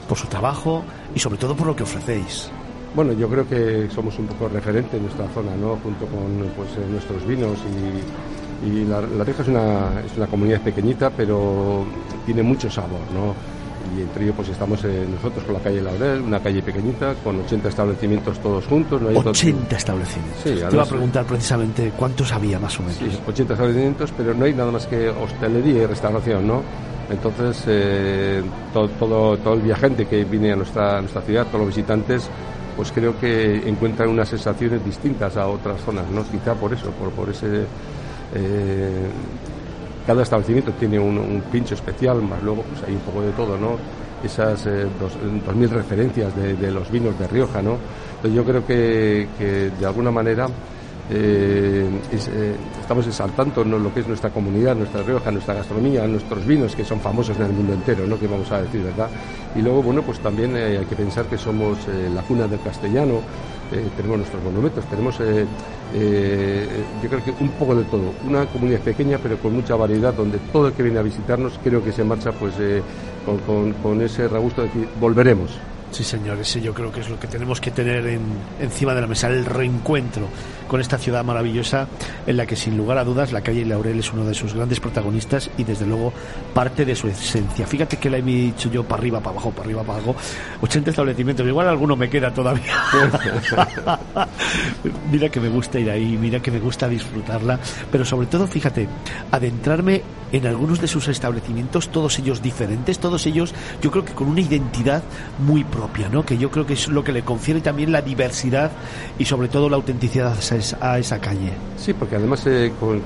[0.07, 2.51] por su trabajo y sobre todo por lo que ofrecéis.
[2.95, 5.77] Bueno, yo creo que somos un poco referente en nuestra zona, ¿no?
[5.83, 7.59] Junto con pues, eh, nuestros vinos
[8.63, 11.85] y, la, la Rioja es una, es una comunidad pequeñita, pero
[12.27, 13.56] tiene mucho sabor, ¿no?
[13.97, 17.41] Y entre ellos pues estamos eh, nosotros con la calle Laurel, una calle pequeñita con
[17.41, 19.01] 80 establecimientos todos juntos.
[19.01, 19.09] ¿no?
[19.09, 20.43] 80 establecimientos.
[20.43, 22.99] Sí, Te iba a preguntar precisamente cuántos había más o menos.
[22.99, 26.63] Sí, 80 establecimientos, pero no hay nada más que hostelería y restauración, ¿no?
[27.11, 31.69] Entonces, eh, todo, todo, todo, el viajante que viene a nuestra, nuestra ciudad, todos los
[31.69, 32.29] visitantes,
[32.77, 36.25] pues creo que encuentran unas sensaciones distintas a otras zonas, ¿no?
[36.25, 37.65] Quizá por eso, por, por ese...
[38.35, 39.07] Eh,
[40.07, 43.77] cada establecimiento tiene un, pincho especial, más luego pues hay un poco de todo, ¿no?
[44.25, 47.77] Esas eh, dos, mil referencias de, los vinos de Rioja, ¿no?
[48.17, 49.27] Entonces yo creo que,
[49.79, 50.47] de alguna manera
[51.11, 56.75] eh, eh, estamos exaltando lo que es nuestra comunidad, nuestra Rioja, nuestra gastronomía, nuestros vinos
[56.75, 58.19] que son famosos en el mundo entero, ¿no?
[58.19, 59.09] Que vamos a decir, ¿verdad?
[59.57, 61.79] Y luego, bueno, pues también hay que pensar que somos
[62.15, 63.21] la cuna del castellano,
[63.97, 65.17] tenemos nuestros monumentos, tenemos
[65.95, 66.67] eh,
[67.03, 68.13] yo creo que un poco de todo.
[68.27, 71.83] Una comunidad pequeña pero con mucha variedad donde todo el que viene a visitarnos creo
[71.83, 72.83] que se marcha pues eh,
[73.47, 75.51] con, con, ese regusto de decir volveremos.
[75.97, 78.21] Sí, señor, ese yo creo que es lo que tenemos que tener en,
[78.61, 80.29] encima de la mesa, el reencuentro
[80.69, 81.89] con esta ciudad maravillosa
[82.27, 84.79] en la que sin lugar a dudas la calle Laurel es uno de sus grandes
[84.79, 86.13] protagonistas y desde luego
[86.53, 87.67] parte de su esencia.
[87.67, 90.17] Fíjate que la he dicho yo para arriba, para abajo, para arriba, para abajo,
[90.61, 92.75] 80 establecimientos, igual alguno me queda todavía.
[95.11, 97.59] mira que me gusta ir ahí, mira que me gusta disfrutarla,
[97.91, 98.87] pero sobre todo, fíjate,
[99.31, 104.29] adentrarme en algunos de sus establecimientos, todos ellos diferentes, todos ellos yo creo que con
[104.29, 105.03] una identidad
[105.39, 106.25] muy propia, ¿no?
[106.25, 108.71] Que yo creo que es lo que le confiere también la diversidad
[109.19, 110.37] y sobre todo la autenticidad
[110.81, 111.53] a esa, calle.
[111.77, 113.03] Sí, porque además eh, con,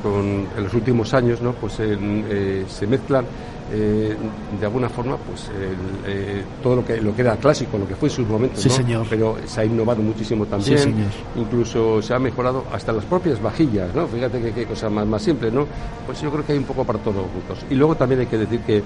[0.56, 1.52] en los últimos años, ¿no?
[1.52, 3.24] Pues eh, se mezclan
[3.72, 4.16] eh,
[4.58, 5.48] de alguna forma pues
[6.60, 9.06] todo lo que lo que era clásico lo que fue en sus momentos sí, señor.
[9.08, 11.06] pero se ha innovado muchísimo también sí, señor.
[11.36, 15.22] incluso se ha mejorado hasta las propias vajillas no fíjate que qué cosa más, más
[15.22, 15.68] simple no
[16.04, 18.38] pues yo creo que hay un poco para todos juntos y luego también hay que
[18.38, 18.82] decir que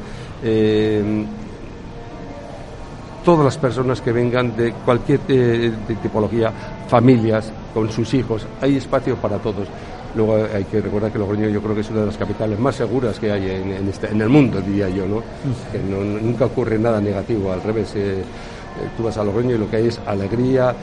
[3.25, 5.73] todas las personas que vengan de cualquier eh,
[6.03, 6.53] tipología,
[6.89, 9.67] familias, con sus hijos, hay espacio para todos.
[10.15, 12.77] Luego hay que recordar que Logroño yo creo que es una de las capitales más
[12.77, 15.23] seguras que hay en, este, el mundo, diría yo, ¿no?
[15.73, 17.97] Que nunca ocurre nada negativo, al revés.
[17.97, 18.25] Eh, eh,
[18.97, 20.75] tú vas a Logroño y lo que hay es alegría,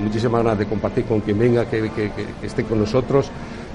[0.00, 1.90] muchísimas ganas de compartir con quien venga, que
[2.42, 3.30] esté con nosotros.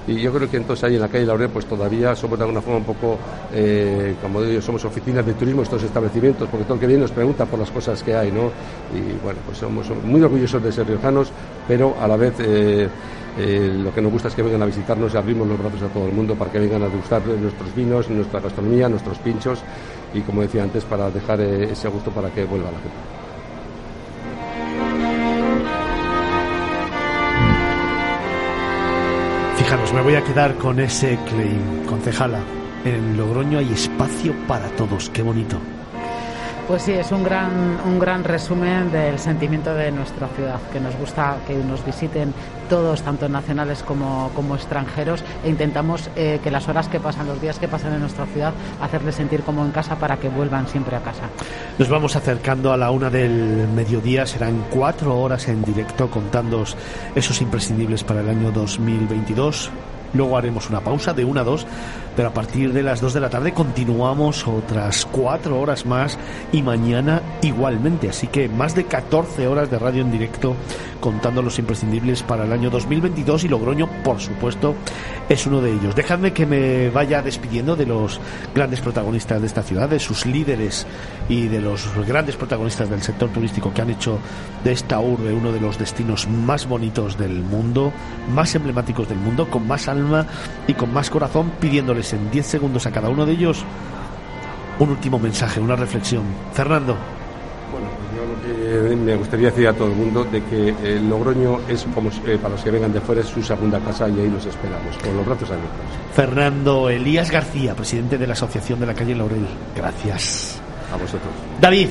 [0.08, 2.62] Y yo creo que entonces ahí en la calle Laurel pues todavía somos de alguna
[2.62, 3.18] forma un poco,
[3.52, 7.12] eh, como digo, somos oficinas de turismo estos establecimientos, porque todo el que viene nos
[7.12, 8.50] pregunta por las cosas que hay, ¿no?
[8.96, 11.30] Y bueno, pues somos muy orgullosos de ser riojanos,
[11.68, 12.88] pero a la vez eh,
[13.38, 15.88] eh, lo que nos gusta es que vengan a visitarnos y abrimos los brazos a
[15.88, 19.60] todo el mundo para que vengan a degustar nuestros vinos, nuestra gastronomía, nuestros pinchos
[20.14, 23.27] y como decía antes, para dejar ese gusto para que vuelva la gente.
[29.68, 32.38] Me voy a quedar con ese claim, concejala.
[32.86, 35.58] En Logroño hay espacio para todos, qué bonito.
[36.66, 40.96] Pues sí, es un gran, un gran resumen del sentimiento de nuestra ciudad, que nos
[40.96, 42.32] gusta que nos visiten
[42.68, 47.40] todos, tanto nacionales como, como extranjeros, e intentamos eh, que las horas que pasan, los
[47.40, 50.96] días que pasan en nuestra ciudad, hacerles sentir como en casa para que vuelvan siempre
[50.96, 51.24] a casa.
[51.78, 56.76] Nos vamos acercando a la una del mediodía, serán cuatro horas en directo contándoos
[57.14, 59.70] esos imprescindibles para el año 2022
[60.14, 61.66] Luego haremos una pausa de una a dos,
[62.18, 66.18] pero a partir de las dos de la tarde continuamos otras cuatro horas más
[66.50, 68.08] y mañana igualmente.
[68.08, 70.56] Así que más de 14 horas de radio en directo
[70.98, 74.74] contando los imprescindibles para el año 2022 y Logroño, por supuesto,
[75.28, 75.94] es uno de ellos.
[75.94, 78.20] Dejadme que me vaya despidiendo de los
[78.52, 80.86] grandes protagonistas de esta ciudad, de sus líderes
[81.28, 84.18] y de los grandes protagonistas del sector turístico que han hecho
[84.64, 87.92] de esta urbe uno de los destinos más bonitos del mundo,
[88.32, 90.26] más emblemáticos del mundo, con más alma
[90.66, 93.64] y con más corazón, pidiéndoles en 10 segundos a cada uno de ellos
[94.78, 96.22] un último mensaje, una reflexión.
[96.52, 96.96] Fernando.
[97.72, 101.60] Bueno, yo lo que me gustaría decir a todo el mundo de que el Logroño
[101.68, 104.30] es como eh, para los que vengan de fuera es su segunda casa y ahí
[104.30, 105.80] los esperamos con los brazos abiertos.
[106.14, 109.46] Fernando Elías García, presidente de la Asociación de la Calle Laurel.
[109.76, 110.60] Gracias.
[110.92, 111.30] A vosotros.
[111.60, 111.88] David,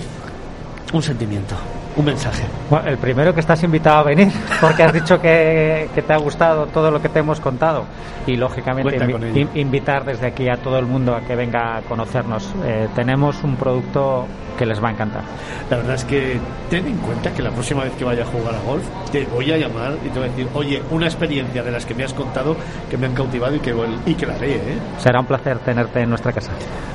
[0.93, 1.55] un sentimiento,
[1.97, 2.43] un mensaje.
[2.69, 4.31] Bueno, el primero que estás invitado a venir,
[4.61, 7.85] porque has dicho que, que te ha gustado todo lo que te hemos contado.
[8.27, 8.97] Y lógicamente
[9.33, 12.53] invi- invitar desde aquí a todo el mundo a que venga a conocernos.
[12.65, 14.25] Eh, tenemos un producto
[14.57, 15.21] que les va a encantar.
[15.69, 16.37] La verdad es que
[16.69, 19.51] ten en cuenta que la próxima vez que vaya a jugar a golf te voy
[19.51, 22.13] a llamar y te voy a decir, oye, una experiencia de las que me has
[22.13, 22.55] contado
[22.89, 23.73] que me han cautivado y que,
[24.07, 24.77] y que la haré, ¿eh?
[24.97, 26.51] Será un placer tenerte en nuestra casa.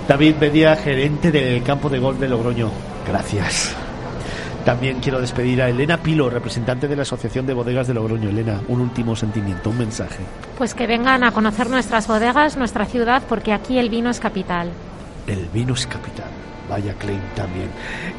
[0.08, 2.68] David Bedía, gerente del campo de golf de Logroño.
[3.08, 3.74] Gracias.
[4.64, 8.28] También quiero despedir a Elena Pilo, representante de la Asociación de Bodegas de Logroño.
[8.28, 10.20] Elena, un último sentimiento, un mensaje.
[10.56, 14.70] Pues que vengan a conocer nuestras bodegas, nuestra ciudad, porque aquí el vino es capital.
[15.26, 16.30] El vino es capital.
[16.68, 17.70] Vaya claim también.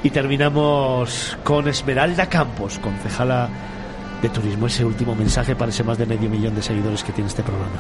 [0.04, 3.48] Y terminamos con Esmeralda Campos, concejala
[4.22, 4.68] de turismo.
[4.68, 7.80] Ese último mensaje para ese más de medio millón de seguidores que tiene este programa.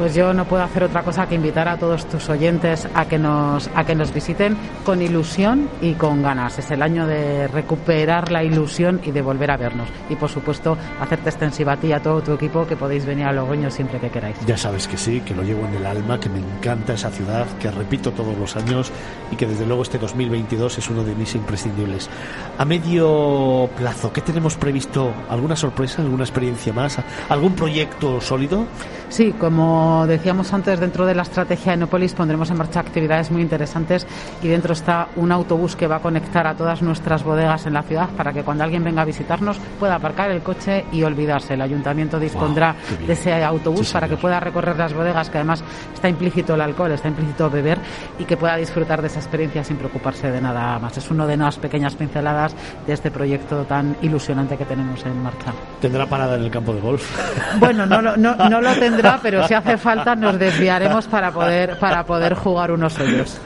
[0.00, 3.18] Pues yo no puedo hacer otra cosa que invitar a todos tus oyentes a que
[3.18, 6.58] nos a que nos visiten con ilusión y con ganas.
[6.58, 9.90] Es el año de recuperar la ilusión y de volver a vernos.
[10.08, 13.26] Y por supuesto, hacerte extensiva a ti y a todo tu equipo que podéis venir
[13.26, 14.38] a Logroño siempre que queráis.
[14.46, 17.46] Ya sabes que sí, que lo llevo en el alma, que me encanta esa ciudad,
[17.58, 18.90] que repito todos los años
[19.30, 22.08] y que desde luego este 2022 es uno de mis imprescindibles.
[22.56, 25.12] A medio plazo, ¿qué tenemos previsto?
[25.28, 26.96] ¿Alguna sorpresa, alguna experiencia más?
[27.28, 28.64] ¿Algún proyecto sólido?
[29.10, 34.06] Sí, como decíamos antes, dentro de la estrategia Enopolis pondremos en marcha actividades muy interesantes
[34.42, 37.82] y dentro está un autobús que va a conectar a todas nuestras bodegas en la
[37.82, 41.54] ciudad para que cuando alguien venga a visitarnos pueda aparcar el coche y olvidarse.
[41.54, 43.06] El ayuntamiento dispondrá bien.
[43.06, 45.62] de ese autobús Sí, para que pueda recorrer las bodegas, que además
[45.94, 47.78] está implícito el alcohol, está implícito beber
[48.18, 50.96] y que pueda disfrutar de esa experiencia sin preocuparse de nada más.
[50.98, 52.54] Es una de las pequeñas pinceladas
[52.86, 55.52] de este proyecto tan ilusionante que tenemos en marcha.
[55.80, 57.04] ¿Tendrá parada en el campo de golf?
[57.58, 61.78] Bueno, no, lo- no, no lo tendrá, pero si hace falta nos desviaremos para poder,
[61.78, 63.40] para poder jugar unos hoyos.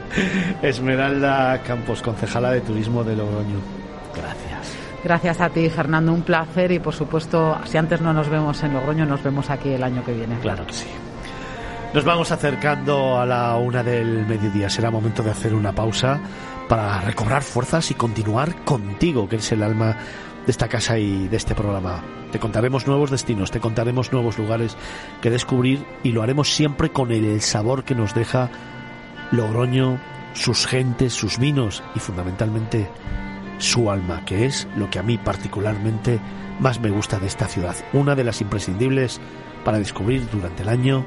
[0.62, 3.58] Esmeralda Campos, concejala de turismo de Logroño.
[4.14, 4.76] Gracias.
[5.02, 8.74] Gracias a ti, Fernando, un placer y por supuesto, si antes no nos vemos en
[8.74, 10.38] Logroño, nos vemos aquí el año que viene.
[10.40, 10.86] Claro que sí.
[11.92, 14.70] Nos vamos acercando a la una del mediodía.
[14.70, 16.20] Será momento de hacer una pausa
[16.68, 19.96] para recobrar fuerzas y continuar contigo, que eres el alma
[20.50, 22.02] de esta casa y de este programa.
[22.32, 24.76] Te contaremos nuevos destinos, te contaremos nuevos lugares
[25.22, 28.50] que descubrir y lo haremos siempre con el sabor que nos deja
[29.30, 30.00] Logroño,
[30.34, 32.90] sus gentes, sus vinos y fundamentalmente
[33.58, 36.18] su alma, que es lo que a mí particularmente
[36.58, 37.76] más me gusta de esta ciudad.
[37.92, 39.20] Una de las imprescindibles
[39.64, 41.04] para descubrir durante el año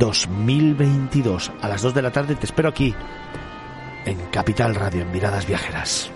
[0.00, 1.52] 2022.
[1.60, 2.96] A las 2 de la tarde te espero aquí,
[4.06, 6.10] en Capital Radio, en Miradas Viajeras.